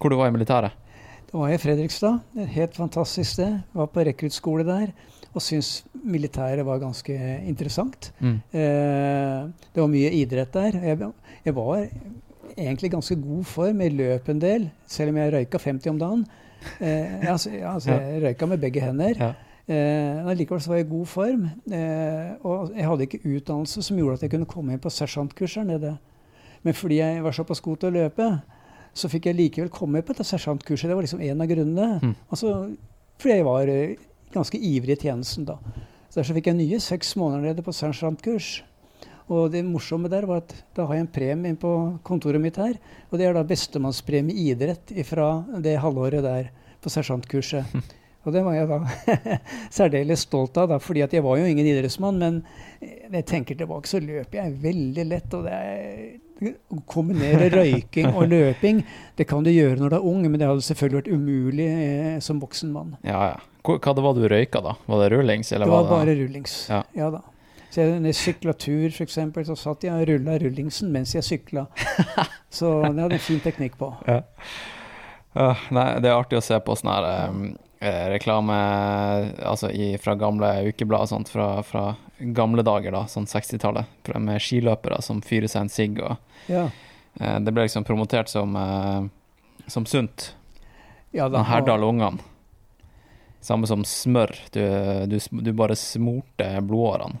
hvor 0.00 0.10
du 0.10 0.16
var 0.18 0.32
i 0.32 0.34
militæret? 0.34 0.72
Da 1.30 1.38
var 1.38 1.52
jeg 1.52 1.60
i 1.60 1.62
Fredrikstad. 1.62 2.18
Et 2.42 2.50
helt 2.56 2.74
fantastisk 2.76 3.30
sted. 3.36 3.60
Var 3.76 3.86
på 3.94 4.02
rekruttskole 4.08 4.64
der. 4.66 4.90
Og 5.32 5.40
syntes 5.40 5.84
militæret 6.04 6.66
var 6.66 6.80
ganske 6.82 7.14
interessant. 7.48 8.10
Mm. 8.20 8.40
Eh, 8.52 9.38
det 9.72 9.80
var 9.80 9.88
mye 9.88 10.10
idrett 10.18 10.52
der. 10.52 10.76
Jeg, 10.82 11.12
jeg 11.44 11.56
var 11.56 11.86
egentlig 12.56 12.90
i 12.90 12.94
ganske 12.96 13.16
god 13.16 13.44
form. 13.48 13.80
Jeg 13.80 13.96
løp 13.96 14.28
en 14.28 14.42
del, 14.42 14.68
selv 14.86 15.14
om 15.14 15.22
jeg 15.22 15.32
røyka 15.32 15.58
50 15.58 15.94
om 15.94 16.02
dagen. 16.02 16.26
Eh, 16.80 17.30
altså, 17.32 17.50
altså, 17.64 17.96
jeg 17.96 18.22
røyka 18.26 18.46
med 18.46 18.60
begge 18.62 18.84
hender. 18.84 19.16
Ja. 19.18 19.32
Eh, 19.72 20.32
likevel 20.36 20.60
så 20.60 20.72
var 20.72 20.80
jeg 20.80 20.86
i 20.86 20.90
god 20.90 21.06
form. 21.06 21.44
Eh, 21.72 22.30
og 22.42 22.72
jeg 22.76 22.88
hadde 22.88 23.06
ikke 23.06 23.22
utdannelse 23.24 23.82
som 23.82 23.98
gjorde 23.98 24.18
at 24.18 24.22
jeg 24.26 24.34
kunne 24.34 24.50
komme 24.50 24.74
inn 24.74 24.82
på 24.82 24.90
sersjantkurs 24.90 25.54
her 25.60 25.68
nede. 25.68 25.96
Men 26.62 26.74
fordi 26.74 26.98
jeg 27.00 27.24
var 27.24 27.34
såpass 27.34 27.60
god 27.60 27.76
til 27.76 27.90
å 27.90 27.96
løpe, 27.96 28.28
så 28.94 29.08
fikk 29.08 29.30
jeg 29.30 29.38
likevel 29.38 29.70
komme 29.72 30.02
på 30.02 30.12
dette 30.12 30.26
sersjantkurset. 30.28 30.90
Det 30.90 30.96
var 30.96 31.06
liksom 31.06 31.22
en 31.24 31.40
av 31.40 31.48
grunnene. 31.50 32.00
Mm. 32.02 32.14
Altså, 32.30 32.54
fordi 33.22 33.36
jeg 33.38 33.46
var 33.46 33.72
eh, 33.72 33.94
ganske 34.34 34.58
ivrig 34.58 34.98
i 34.98 35.08
tjenesten 35.08 35.46
da. 35.48 35.58
Så 36.10 36.20
Derfor 36.20 36.36
fikk 36.36 36.50
jeg 36.50 36.58
nye 36.58 36.80
seks 36.82 37.14
måneder 37.16 37.52
nede 37.52 37.64
på 37.64 37.72
sersjantkurs. 37.72 38.60
Og 39.32 39.52
det 39.54 39.62
morsomme 39.64 40.10
der 40.12 40.26
var 40.28 40.42
at 40.42 40.52
da 40.76 40.84
har 40.88 40.98
jeg 40.98 41.06
en 41.06 41.14
premie 41.14 41.52
inn 41.52 41.60
på 41.60 41.70
kontoret 42.04 42.42
mitt 42.42 42.58
her. 42.60 42.74
Og 43.10 43.16
det 43.20 43.28
er 43.28 43.36
da 43.36 43.44
bestemannspremie 43.46 44.36
i 44.36 44.50
idrett 44.52 44.92
fra 45.08 45.30
det 45.62 45.78
halvåret 45.80 46.24
der 46.24 46.50
på 46.82 46.92
sersjantkurset. 46.92 47.78
Og 48.22 48.34
det 48.34 48.42
var 48.46 48.54
jeg 48.54 48.68
da 48.70 48.78
særdeles 49.78 50.26
stolt 50.28 50.58
av, 50.60 50.68
da, 50.70 50.78
fordi 50.82 51.02
at 51.02 51.14
jeg 51.16 51.24
var 51.24 51.40
jo 51.40 51.46
ingen 51.48 51.66
idrettsmann. 51.66 52.20
Men 52.20 52.42
når 52.82 53.16
jeg 53.22 53.28
tenker 53.32 53.58
tilbake, 53.58 53.90
så 53.90 54.02
løper 54.02 54.38
jeg 54.38 54.60
veldig 54.62 55.06
lett. 55.08 55.38
og 55.38 55.48
det 55.48 55.56
er 55.56 56.04
å 56.42 56.82
kombinere 56.90 57.50
røyking 57.58 58.12
og 58.12 58.26
løping, 58.30 58.82
det 59.18 59.28
kan 59.30 59.46
du 59.46 59.52
gjøre 59.52 59.78
når 59.78 59.94
du 59.94 59.96
er 59.98 60.10
ung, 60.12 60.24
men 60.26 60.40
det 60.40 60.48
hadde 60.50 60.66
selvfølgelig 60.66 61.00
vært 61.02 61.12
umulig 61.14 61.68
eh, 61.70 62.20
som 62.24 62.42
voksen 62.42 62.72
mann. 62.74 62.96
Ja, 63.06 63.32
ja. 63.32 63.40
Hva, 63.62 63.94
det 63.94 64.02
var 64.02 64.14
du 64.18 64.24
røyka, 64.28 64.60
da? 64.64 64.74
Var 64.90 65.04
det 65.04 65.10
rullings? 65.16 65.52
Eller 65.52 65.66
Det 65.66 65.72
var 65.72 65.84
var 65.86 65.98
bare 66.02 66.14
rullings. 66.18 66.56
Ja. 66.70 66.82
Ja, 66.98 67.10
da. 67.14 67.22
Så 67.72 67.80
jeg, 67.80 68.00
når 68.02 68.10
jeg 68.10 68.18
sykla 68.18 68.52
tur, 68.60 68.88
f.eks., 68.92 69.14
så 69.48 69.54
satt 69.56 69.84
jeg 69.86 69.96
og 69.96 70.08
rulla 70.10 70.34
rullingsen 70.42 70.90
mens 70.92 71.14
jeg 71.16 71.24
sykla. 71.24 71.66
Så 72.52 72.68
det 72.84 73.00
hadde 73.00 73.16
en 73.16 73.22
fin 73.22 73.40
teknikk 73.40 73.78
på. 73.80 73.88
Ja, 74.04 74.18
nei, 75.72 75.86
det 76.04 76.10
er 76.10 76.18
artig 76.18 76.36
å 76.36 76.44
se 76.44 76.58
på 76.60 76.74
sånn 76.76 76.90
her 76.92 77.06
um, 77.30 77.46
reklame 78.12 78.56
altså 79.40 79.70
i, 79.72 79.94
fra 79.96 80.12
gamle 80.20 80.50
ukeblad 80.68 81.06
og 81.06 81.08
sånt, 81.14 81.32
fra, 81.32 81.46
fra 81.64 81.86
gamle 82.20 82.60
dager, 82.66 82.92
da, 82.92 83.06
sånn 83.08 83.24
60-tallet, 83.30 83.88
med 84.20 84.44
skiløpere 84.44 85.00
som 85.00 85.22
fyrer 85.24 85.48
seg 85.48 85.64
en 85.64 85.72
sigg. 85.72 86.02
og 86.04 86.52
Ja, 86.52 86.66
uh, 87.22 87.38
Det 87.40 87.56
ble 87.56 87.64
liksom 87.64 87.88
promotert 87.88 88.28
som, 88.28 88.52
uh, 88.52 89.64
som 89.64 89.88
sunt. 89.88 90.34
ja 91.16 91.30
da. 91.32 91.40
Herdal 91.48 91.88
ungene. 91.88 92.20
Samme 93.42 93.66
som 93.66 93.82
smør. 93.84 94.34
Du, 94.54 94.62
du, 95.10 95.18
du 95.42 95.52
bare 95.58 95.76
smurte 95.78 96.48
blodårene. 96.62 97.18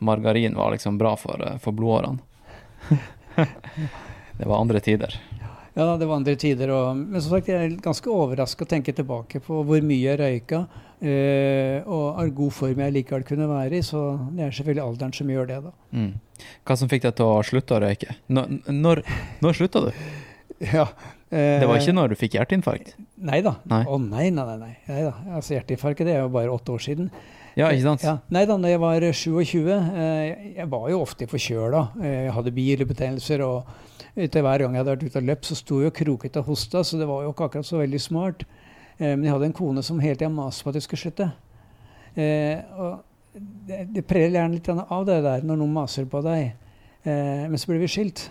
Margarin 0.00 0.56
var 0.56 0.72
liksom 0.74 0.98
bra 0.98 1.12
for, 1.20 1.42
for 1.62 1.76
blodårene. 1.76 2.18
det 4.38 4.48
var 4.48 4.58
andre 4.58 4.80
tider. 4.80 5.14
Ja, 5.74 5.96
det 5.96 6.06
var 6.06 6.16
andre 6.16 6.34
tider. 6.36 6.72
Og, 6.74 6.96
men 6.96 7.22
som 7.22 7.36
sagt, 7.36 7.48
jeg 7.48 7.62
er 7.68 7.76
ganske 7.82 8.10
overraska 8.10 8.66
å 8.66 8.70
tenke 8.70 8.94
tilbake 8.96 9.42
på 9.44 9.60
hvor 9.66 9.84
mye 9.86 10.00
jeg 10.02 10.18
røyka, 10.18 10.64
eh, 10.98 11.86
og 11.86 12.18
hvor 12.18 12.32
god 12.40 12.56
form 12.56 12.82
jeg 12.82 12.96
likevel 12.96 13.28
kunne 13.28 13.48
være 13.50 13.78
i. 13.78 13.84
Så 13.86 14.02
det 14.34 14.48
er 14.48 14.56
selvfølgelig 14.56 14.86
alderen 14.86 15.14
som 15.20 15.30
gjør 15.30 15.48
det, 15.52 15.60
da. 15.68 15.72
Mm. 15.94 16.10
Hva 16.66 16.78
som 16.80 16.90
fikk 16.90 17.06
deg 17.06 17.16
til 17.20 17.30
å 17.30 17.46
slutte 17.46 17.76
å 17.76 17.82
røyke? 17.84 18.18
Når, 18.32 18.58
når, 18.72 19.04
når 19.44 19.60
slutta 19.60 19.86
du? 19.86 19.92
Ja, 20.60 20.90
Det 21.30 21.66
var 21.68 21.78
ikke 21.78 21.94
når 21.94 22.10
du 22.10 22.16
fikk 22.18 22.34
hjerteinfarkt? 22.38 22.96
Nei 23.22 23.38
da. 23.46 23.52
Å 23.70 23.98
nei, 24.02 24.30
nei, 24.34 24.44
nei. 24.48 24.56
nei. 24.58 24.72
nei 24.88 25.02
da. 25.06 25.12
Altså, 25.36 25.54
Hjerteinfarkt 25.54 26.02
det 26.02 26.16
er 26.16 26.24
jo 26.24 26.32
bare 26.34 26.50
åtte 26.50 26.74
år 26.74 26.82
siden. 26.82 27.10
Ja, 27.58 27.68
ikke 27.70 27.84
sant? 27.84 28.02
Ja. 28.06 28.16
Nei 28.34 28.44
da, 28.46 28.56
når 28.58 28.72
jeg 28.72 28.80
var 28.82 29.04
27 29.04 29.68
eh, 29.70 30.54
Jeg 30.56 30.66
var 30.70 30.88
jo 30.90 31.00
ofte 31.02 31.26
forkjøla. 31.30 31.82
Eh, 32.00 32.16
jeg 32.26 32.34
hadde 32.36 32.52
bilbetennelser, 32.56 33.44
og 33.46 34.16
etter 34.16 34.42
hver 34.46 34.64
gang 34.64 34.74
jeg 34.74 34.82
hadde 34.82 34.94
vært 34.94 35.06
ute 35.06 35.22
og 35.22 35.28
løpt, 35.28 35.50
så 35.50 35.58
sto 35.58 35.80
jeg 35.82 35.92
og 35.92 35.96
kroket 35.98 36.38
og 36.40 36.50
hosta, 36.50 36.82
så 36.86 36.98
det 37.00 37.08
var 37.10 37.24
jo 37.26 37.32
ikke 37.34 37.46
akkurat 37.48 37.68
så 37.68 37.78
veldig 37.82 38.00
smart. 38.02 38.44
Eh, 38.98 39.12
men 39.14 39.26
jeg 39.26 39.34
hadde 39.34 39.48
en 39.50 39.56
kone 39.60 39.84
som 39.86 40.02
hele 40.02 40.18
tida 40.18 40.30
maste 40.34 40.66
på 40.66 40.72
at 40.72 40.78
jeg 40.80 40.86
skulle 40.86 41.04
slutte. 41.04 41.30
Eh, 42.18 42.58
og 42.74 43.00
det, 43.66 44.02
preller 44.08 44.40
gjerne 44.40 44.58
litt 44.58 44.70
av 44.74 45.06
det 45.06 45.20
der 45.26 45.46
når 45.46 45.60
noen 45.62 45.74
maser 45.74 46.06
på 46.10 46.22
deg. 46.26 46.52
Eh, 47.06 47.46
men 47.46 47.58
så 47.58 47.70
ble 47.70 47.80
vi 47.82 47.90
skilt, 47.90 48.28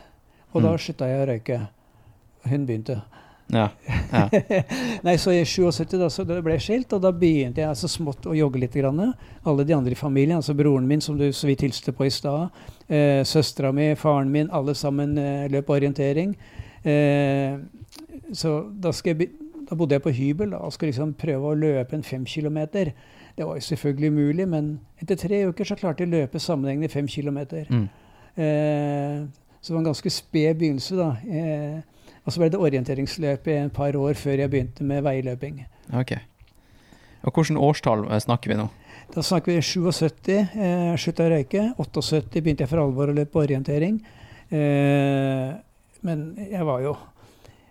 og 0.53 0.63
da 0.63 0.73
Mm. 0.73 0.81
slutta 0.83 1.07
jeg 1.07 1.21
å 1.23 1.27
røyke. 1.29 1.59
Hun 2.49 2.67
begynte. 2.67 3.01
Ja. 3.49 3.69
ja. 4.11 4.29
Nei, 5.05 5.15
så 5.17 5.33
i 5.33 5.41
77 5.45 5.97
da, 5.97 6.09
så 6.13 6.23
det 6.27 6.37
ble 6.45 6.57
skilt, 6.61 6.93
og 6.93 7.01
da 7.01 7.11
begynte 7.15 7.63
jeg 7.63 7.71
altså 7.71 7.89
smått 7.89 8.27
å 8.29 8.35
jogge 8.37 8.61
litt. 8.61 8.77
Grann. 8.77 9.01
Alle 9.49 9.65
de 9.65 9.75
andre 9.75 9.95
i 9.95 9.99
familien, 9.99 10.37
altså 10.37 10.53
broren 10.57 10.87
min 10.87 11.01
som 11.01 11.17
du 11.17 11.27
så 11.33 11.49
vidt 11.49 11.65
hilste 11.65 11.93
på 11.95 12.05
i 12.05 12.13
stad, 12.13 12.53
eh, 12.87 13.21
søstera 13.27 13.73
mi, 13.75 13.91
faren 13.99 14.29
min, 14.33 14.51
alle 14.53 14.75
sammen 14.77 15.17
eh, 15.17 15.47
løp 15.51 15.71
orientering. 15.73 16.35
Eh, 16.83 17.57
så 18.37 18.53
da, 18.69 18.93
jeg, 19.05 19.31
da 19.65 19.77
bodde 19.77 19.97
jeg 19.97 20.05
på 20.05 20.13
hybel 20.13 20.53
da, 20.53 20.61
og 20.61 20.75
skulle 20.75 20.93
liksom 20.93 21.15
prøve 21.19 21.49
å 21.49 21.57
løpe 21.57 21.97
en 21.97 22.05
fem 22.05 22.27
kilometer. 22.29 22.93
Det 23.35 23.47
var 23.47 23.57
jo 23.57 23.65
selvfølgelig 23.65 24.13
umulig, 24.13 24.47
men 24.51 24.71
etter 25.01 25.17
tre 25.17 25.45
uker 25.49 25.67
så 25.67 25.77
klarte 25.79 26.03
jeg 26.03 26.11
å 26.11 26.17
løpe 26.19 26.41
sammenhengende 26.43 26.91
fem 26.91 27.07
kilometer. 27.09 27.65
Mm. 27.71 27.85
Eh, 28.35 29.21
så 29.59 29.71
det 29.71 29.75
var 29.75 29.81
en 29.81 29.89
ganske 29.89 30.11
sped 30.13 30.59
begynnelse, 30.59 30.95
da. 30.99 31.09
Eh, 31.27 31.79
og 32.25 32.33
så 32.33 32.41
ble 32.41 32.49
det 32.53 32.59
orienteringsløp 32.59 33.47
i 33.47 33.57
et 33.65 33.73
par 33.73 33.95
år 33.95 34.13
før 34.19 34.37
jeg 34.43 34.51
begynte 34.51 34.83
med 34.83 35.03
veiløping. 35.05 35.63
Ok. 35.93 36.13
Og 37.23 37.33
hvilket 37.35 37.57
årstall 37.57 38.05
eh, 38.09 38.19
snakker 38.23 38.53
vi 38.53 38.59
nå? 38.59 38.69
Da 39.13 39.23
snakker 39.25 39.55
vi 39.55 39.61
77, 39.65 40.29
eh, 40.37 40.95
slutta 41.01 41.25
å 41.25 41.31
røyke. 41.33 41.63
78 41.81 42.41
begynte 42.45 42.63
jeg 42.65 42.69
for 42.69 42.83
alvor 42.83 43.09
å 43.09 43.15
løpe 43.17 43.41
orientering. 43.41 43.97
Eh, 44.53 45.53
men 46.05 46.27
jeg 46.37 46.65
var 46.65 46.83
jo 46.85 46.95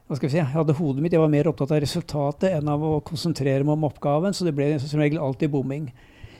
hva 0.08 0.16
skal 0.16 0.24
vi 0.24 0.32
si, 0.32 0.38
jeg 0.40 0.48
hadde 0.54 0.72
hodet 0.78 1.02
mitt, 1.04 1.12
jeg 1.12 1.20
var 1.20 1.28
mer 1.28 1.50
opptatt 1.50 1.72
av 1.76 1.82
resultatet 1.84 2.54
enn 2.56 2.68
av 2.72 2.80
å 2.80 2.94
konsentrere 3.04 3.60
meg 3.60 3.74
om 3.74 3.82
oppgaven, 3.90 4.32
så 4.32 4.46
det 4.46 4.54
ble 4.56 4.70
som 4.80 5.02
regel 5.02 5.20
alltid 5.20 5.50
bomming. 5.52 5.90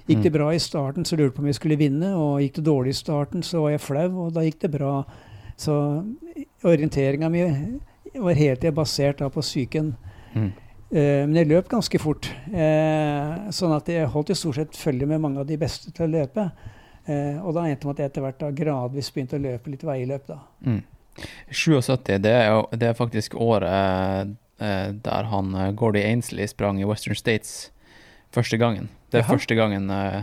Gikk 0.09 0.23
det 0.25 0.31
Mm. 0.33 0.37
bra 0.38 0.47
i 0.55 0.59
starten, 0.59 1.05
så 1.05 1.18
lurte 1.18 1.29
jeg 1.29 1.35
på 1.35 1.42
om 1.44 1.47
jeg 1.51 1.59
skulle 1.59 1.77
vinne, 1.77 2.14
og 2.16 2.40
gikk 2.40 2.55
det 2.55 2.64
dårlig 2.64 2.94
i 2.94 2.97
starten, 2.97 3.42
så 3.44 3.61
var 3.61 3.71
jeg 3.75 3.81
flau, 3.85 4.09
og 4.25 4.33
da 4.33 4.40
gikk 4.40 4.59
det 4.61 4.71
bra. 4.73 5.05
Så 5.59 5.75
orienteringa 6.64 7.29
mi 7.29 7.42
var 8.24 8.38
helt 8.38 8.66
basert 8.74 9.20
da 9.22 9.28
på 9.33 9.44
psyken. 9.44 9.94
Mm. 10.35 10.50
Eh, 10.90 11.22
men 11.28 11.37
jeg 11.37 11.50
løp 11.50 11.68
ganske 11.68 12.00
fort. 12.00 12.31
Eh, 12.48 13.50
sånn 13.54 13.74
at 13.76 13.88
jeg 13.92 14.09
holdt 14.12 14.33
i 14.33 14.38
stort 14.38 14.61
sett 14.61 14.76
følge 14.78 15.09
med 15.09 15.20
mange 15.24 15.42
av 15.42 15.48
de 15.48 15.59
beste 15.61 15.92
til 15.92 16.07
å 16.07 16.12
løpe. 16.12 16.50
Eh, 17.09 17.40
og 17.40 17.54
da 17.57 17.64
endte 17.64 17.85
det 17.85 17.88
med 17.88 17.96
at 17.96 18.02
jeg 18.02 18.12
etter 18.12 18.24
hvert 18.24 18.40
da 18.42 18.52
gradvis 18.52 19.11
begynte 19.14 19.38
å 19.38 19.44
løpe 19.44 19.72
litt 19.72 19.85
veiløp. 19.85 20.26
da. 20.28 20.38
Mm. 20.64 20.83
77, 21.50 22.18
det 22.22 22.33
er 22.33 22.52
jo 22.52 22.61
det 22.78 22.90
er 22.90 22.98
faktisk 22.98 23.35
året 23.35 24.35
eh, 24.62 24.90
der 24.94 25.31
han 25.33 25.54
eh, 25.54 25.72
Gordy 25.74 26.02
Ainsley 26.04 26.46
sprang 26.46 26.81
i 26.81 26.87
Western 26.87 27.18
States 27.18 27.70
første 28.35 28.59
gangen. 28.61 28.88
Det 29.11 29.20
er 29.20 29.24
Jaha. 29.24 29.35
første 29.35 29.57
gangen 29.59 29.90
eh, 29.90 30.22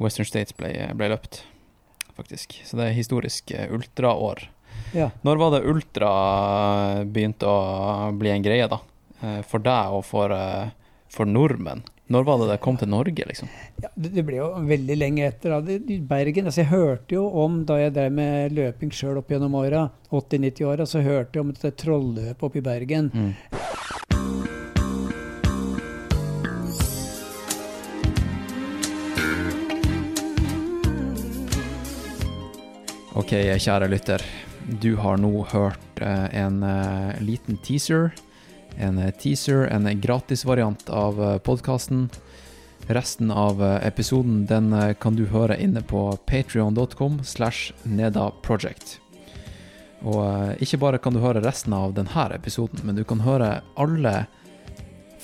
Western 0.00 0.26
States 0.26 0.56
ble, 0.56 0.72
ble 0.98 1.12
løpt, 1.12 1.44
faktisk. 2.16 2.58
Så 2.66 2.80
det 2.80 2.88
er 2.88 2.96
historisk 2.96 3.52
ultraår. 3.70 4.48
Ja. 4.94 5.10
Når 5.26 5.40
var 5.40 5.54
det 5.56 5.64
ultra 5.70 6.10
begynte 7.04 7.48
å 7.50 8.12
bli 8.18 8.30
en 8.30 8.44
greie, 8.46 8.68
da? 8.70 8.78
Eh, 9.22 9.40
For 9.48 9.62
deg 9.64 9.96
og 9.96 10.04
for, 10.06 10.32
eh, 10.32 10.70
for 11.10 11.26
nordmenn? 11.26 11.82
Når 12.12 12.24
var 12.28 12.38
det 12.42 12.46
det 12.50 12.60
kom 12.60 12.76
til 12.76 12.90
Norge, 12.92 13.24
liksom? 13.26 13.48
Ja, 13.80 13.88
det, 13.96 14.10
det 14.12 14.26
ble 14.28 14.36
jo 14.36 14.50
veldig 14.68 14.96
lenge 15.00 15.24
etter. 15.24 15.54
Da. 15.56 15.72
I 15.72 15.96
Bergen 16.04 16.50
altså 16.50 16.60
Jeg 16.60 16.68
hørte 16.74 17.16
jo 17.16 17.24
om, 17.42 17.62
da 17.64 17.78
jeg 17.80 17.94
drev 17.96 18.12
med 18.12 18.52
løping 18.52 18.92
sjøl 18.92 19.22
opp 19.22 19.32
gjennom 19.32 19.56
åra, 19.56 19.86
80-90-åra, 20.12 20.84
så 20.86 21.00
hørte 21.02 21.38
jeg 21.40 21.46
om 21.46 21.54
dette 21.54 21.72
trolløpet 21.80 22.44
oppe 22.44 22.60
i 22.60 22.66
Bergen. 22.68 23.08
Mm. 23.14 23.32
Ok, 33.14 33.30
kjære 33.62 33.88
lytter. 33.88 34.22
Du 34.64 34.96
har 34.96 35.18
nå 35.20 35.42
hørt 35.52 36.00
eh, 36.00 36.36
en 36.40 36.62
eh, 36.62 37.20
liten 37.20 37.58
teaser. 37.60 38.14
En 38.80 38.98
eh, 38.98 39.10
teaser, 39.20 39.66
en 39.68 40.00
gratisvariant 40.00 40.88
av 40.88 41.38
podkasten. 41.44 42.08
Resten 42.88 43.30
av 43.30 43.62
episoden 43.82 44.44
den 44.48 44.72
kan 45.00 45.16
du 45.16 45.24
høre 45.32 45.56
inne 45.56 45.80
på 45.80 46.18
patrion.com 46.28 47.22
slash 47.24 47.72
nedaproject. 47.82 48.98
Og 50.04 50.60
ikke 50.60 50.80
bare 50.82 51.00
kan 51.00 51.16
du 51.16 51.22
høre 51.22 51.40
resten 51.44 51.72
av 51.72 51.94
denne 51.96 52.26
episoden, 52.36 52.84
men 52.84 52.96
du 52.96 53.04
kan 53.08 53.24
høre 53.24 53.62
alle 53.80 54.26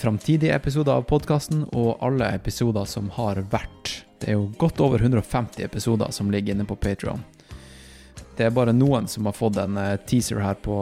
framtidige 0.00 0.56
episoder 0.56 1.02
av 1.02 1.04
podkasten 1.08 1.66
og 1.76 1.98
alle 2.00 2.32
episoder 2.32 2.88
som 2.88 3.12
har 3.18 3.42
vært. 3.52 4.06
Det 4.20 4.32
er 4.32 4.40
jo 4.40 4.48
godt 4.56 4.80
over 4.80 5.04
150 5.04 5.60
episoder 5.64 6.16
som 6.16 6.32
ligger 6.32 6.56
inne 6.56 6.68
på 6.68 6.80
Patrion. 6.80 7.20
Det 8.40 8.46
er 8.48 8.54
bare 8.56 8.72
noen 8.72 9.04
som 9.04 9.26
har 9.28 9.34
fått 9.36 9.58
en 9.60 9.76
eh, 9.76 9.98
teaser 10.08 10.38
her 10.40 10.54
på, 10.64 10.74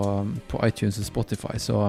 på 0.47 0.59
iTunes 0.62 1.01
og 1.01 1.07
Spotify, 1.09 1.57
så 1.59 1.88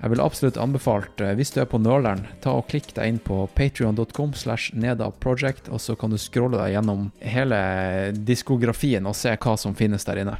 jeg 0.00 0.10
vil 0.10 0.22
absolutt 0.24 0.58
anbefalt, 0.58 1.22
eh, 1.22 1.36
hvis 1.38 1.54
du 1.54 1.60
er 1.62 1.68
på 1.70 1.78
nøleren, 1.78 2.24
ta 2.42 2.56
og 2.58 2.66
klikk 2.72 2.88
deg 2.96 3.12
inn 3.12 3.20
på 3.22 3.44
patrion.com 3.54 4.32
slash 4.34 4.74
nedaproject, 4.74 5.70
og 5.70 5.78
så 5.84 5.94
kan 5.94 6.10
du 6.10 6.18
scrolle 6.18 6.58
deg 6.58 6.74
gjennom 6.74 7.06
hele 7.22 7.60
diskografien 8.18 9.06
og 9.06 9.14
se 9.14 9.36
hva 9.38 9.54
som 9.62 9.78
finnes 9.78 10.08
der 10.10 10.24
inne. 10.24 10.34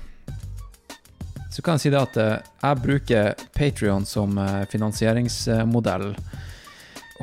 Så 1.54 1.62
kan 1.62 1.78
jeg 1.78 1.86
si 1.86 1.94
det 1.94 2.02
at 2.02 2.18
eh, 2.18 2.50
jeg 2.66 2.82
bruker 2.88 3.46
Patrion 3.54 4.02
som 4.02 4.34
finansieringsmodell 4.74 6.10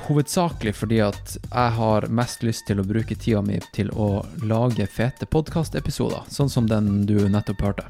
hovedsakelig 0.07 0.73
fordi 0.75 0.99
at 1.05 1.35
jeg 1.37 1.75
har 1.77 2.07
mest 2.09 2.43
lyst 2.43 2.65
til 2.67 2.81
å 2.81 2.87
bruke 2.87 3.15
tida 3.15 3.41
mi 3.45 3.59
til 3.75 3.91
å 3.93 4.25
lage 4.43 4.87
fete 4.89 5.25
podkastepisoder, 5.29 6.25
sånn 6.33 6.49
som 6.49 6.67
den 6.69 7.05
du 7.05 7.17
nettopp 7.29 7.61
hørte. 7.61 7.85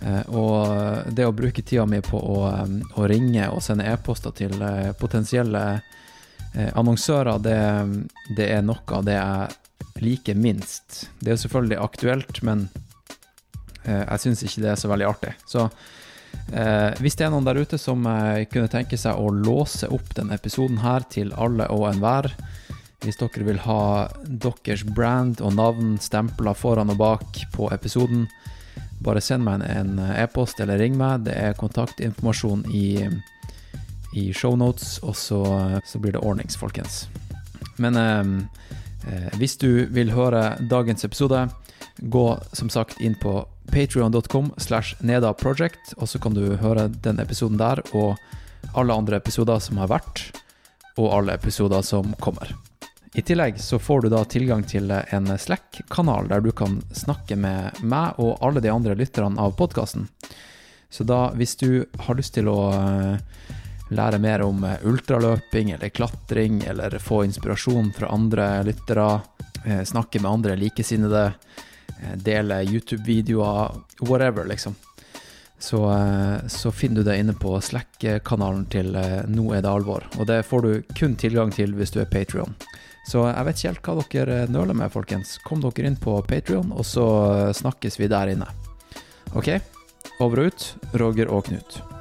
Eh, 0.00 0.22
Og 0.28 1.12
det 1.12 1.26
å 1.26 1.32
bruke 1.36 1.62
tida 1.62 1.86
mi 1.86 2.00
på 2.00 2.18
å, 2.18 2.48
eh, 2.48 2.76
å 2.96 3.08
ringe 3.08 3.50
og 3.50 3.62
sende 3.62 3.86
e-poster 3.86 4.32
til 4.32 4.60
eh, 4.62 4.92
potensielle 4.92 5.82
annonsører, 6.50 7.38
det, 7.38 7.58
det 8.34 8.48
er 8.50 8.62
noe 8.66 8.82
av 8.96 9.04
det 9.06 9.14
jeg 9.14 10.02
liker 10.02 10.34
minst. 10.34 11.04
Det 11.20 11.30
er 11.30 11.36
selvfølgelig 11.38 11.78
aktuelt, 11.78 12.40
men 12.42 12.64
jeg 13.86 14.18
syns 14.18 14.42
ikke 14.42 14.64
det 14.64 14.72
er 14.72 14.80
så 14.80 14.90
veldig 14.90 15.06
artig. 15.06 15.30
Så 15.46 15.68
Eh, 16.50 16.90
hvis 16.98 17.14
det 17.18 17.28
er 17.28 17.30
noen 17.30 17.46
der 17.46 17.60
ute 17.62 17.78
som 17.78 18.06
eh, 18.10 18.46
kunne 18.50 18.70
tenke 18.70 18.98
seg 18.98 19.18
å 19.18 19.30
låse 19.30 19.86
opp 19.92 20.14
denne 20.16 20.34
episoden 20.34 20.80
her 20.82 21.06
til 21.12 21.30
alle 21.38 21.68
og 21.70 21.86
enhver, 21.92 22.32
hvis 23.00 23.16
dere 23.20 23.46
vil 23.46 23.60
ha 23.64 23.82
deres 24.26 24.82
brand 24.84 25.40
og 25.40 25.54
navn 25.56 25.94
stempla 26.02 26.52
foran 26.58 26.92
og 26.92 26.98
bak 27.00 27.44
på 27.54 27.70
episoden, 27.72 28.26
bare 29.00 29.22
send 29.24 29.46
meg 29.46 29.62
en 29.64 29.94
en 29.96 30.10
e-post 30.18 30.60
eller 30.60 30.78
ring 30.78 30.98
meg. 30.98 31.24
Det 31.24 31.32
er 31.32 31.56
kontaktinformasjon 31.56 32.66
i, 32.74 33.08
i 34.18 34.32
shownotes, 34.36 34.98
og 35.02 35.16
så, 35.16 35.40
så 35.86 35.98
blir 36.02 36.12
det 36.12 36.20
ordnings, 36.20 36.58
folkens. 36.60 37.06
Men 37.80 37.96
eh, 37.96 38.26
eh, 39.08 39.30
hvis 39.38 39.56
du 39.56 39.86
vil 39.88 40.12
høre 40.12 40.58
dagens 40.60 41.04
episode, 41.04 41.46
gå 42.00 42.26
som 42.52 42.68
sagt 42.68 43.00
inn 43.00 43.16
på 43.20 43.40
patreon.com 43.72 44.52
slash 44.58 44.96
nedaproject, 45.00 45.94
og 45.96 46.08
så 46.08 46.20
kan 46.22 46.34
du 46.36 46.56
høre 46.60 46.88
den 47.02 47.20
episoden 47.22 47.60
der, 47.60 47.82
og 47.92 48.18
alle 48.76 48.94
andre 48.94 49.20
episoder 49.20 49.62
som 49.62 49.80
har 49.82 49.90
vært, 49.90 50.24
og 50.98 51.12
alle 51.14 51.36
episoder 51.38 51.82
som 51.86 52.12
kommer. 52.20 52.52
I 53.14 53.22
tillegg 53.26 53.58
så 53.58 53.78
får 53.82 54.04
du 54.04 54.12
da 54.12 54.20
tilgang 54.24 54.62
til 54.62 54.90
en 54.90 55.32
Slack-kanal 55.38 56.28
der 56.30 56.44
du 56.44 56.52
kan 56.54 56.78
snakke 56.94 57.34
med 57.34 57.80
meg 57.82 58.20
og 58.22 58.38
alle 58.44 58.62
de 58.62 58.70
andre 58.70 58.94
lytterne 58.94 59.40
av 59.40 59.56
podkasten. 59.58 60.06
Så 60.90 61.06
da, 61.06 61.30
hvis 61.34 61.56
du 61.58 61.86
har 62.06 62.18
lyst 62.18 62.34
til 62.34 62.50
å 62.50 62.58
eh, 62.74 63.18
lære 63.94 64.18
mer 64.22 64.42
om 64.42 64.62
eh, 64.66 64.78
ultraløping 64.86 65.72
eller 65.74 65.90
klatring, 65.94 66.62
eller 66.66 66.98
få 67.02 67.24
inspirasjon 67.26 67.92
fra 67.94 68.10
andre 68.14 68.48
lyttere, 68.66 69.08
eh, 69.64 69.82
snakke 69.86 70.22
med 70.22 70.30
andre 70.30 70.56
likesinnede, 70.58 71.28
dele 72.16 72.62
YouTube-videoer, 72.64 73.74
whatever, 74.00 74.44
liksom. 74.48 74.76
Så, 75.60 75.92
eh, 75.92 76.46
så 76.48 76.72
finner 76.72 77.02
du 77.02 77.10
det 77.10 77.18
inne 77.18 77.32
på 77.36 77.52
Slack-kanalen 77.60 78.64
til 78.72 78.94
eh, 78.96 79.20
Nå 79.28 79.50
er 79.52 79.60
det 79.60 79.68
alvor. 79.68 80.06
Og 80.16 80.26
det 80.26 80.40
får 80.48 80.64
du 80.64 80.94
kun 80.96 81.16
tilgang 81.20 81.52
til 81.52 81.74
hvis 81.76 81.92
du 81.92 82.00
er 82.00 82.08
Patrion. 82.08 82.56
Så 83.10 83.26
jeg 83.28 83.44
vet 83.46 83.60
ikke 83.60 83.68
helt 83.68 83.84
hva 83.84 84.08
dere 84.14 84.40
eh, 84.46 84.50
nøler 84.56 84.76
med, 84.80 84.92
folkens. 84.92 85.36
Kom 85.44 85.60
dere 85.60 85.90
inn 85.90 86.00
på 86.00 86.16
Patrion, 86.24 86.72
og 86.72 86.88
så 86.88 87.06
eh, 87.28 87.52
snakkes 87.60 88.00
vi 88.00 88.08
der 88.08 88.32
inne. 88.32 88.48
Ok? 89.36 89.52
Over 90.20 90.46
og 90.46 90.52
ut, 90.52 90.68
Roger 91.00 91.32
og 91.32 91.48
Knut. 91.48 91.99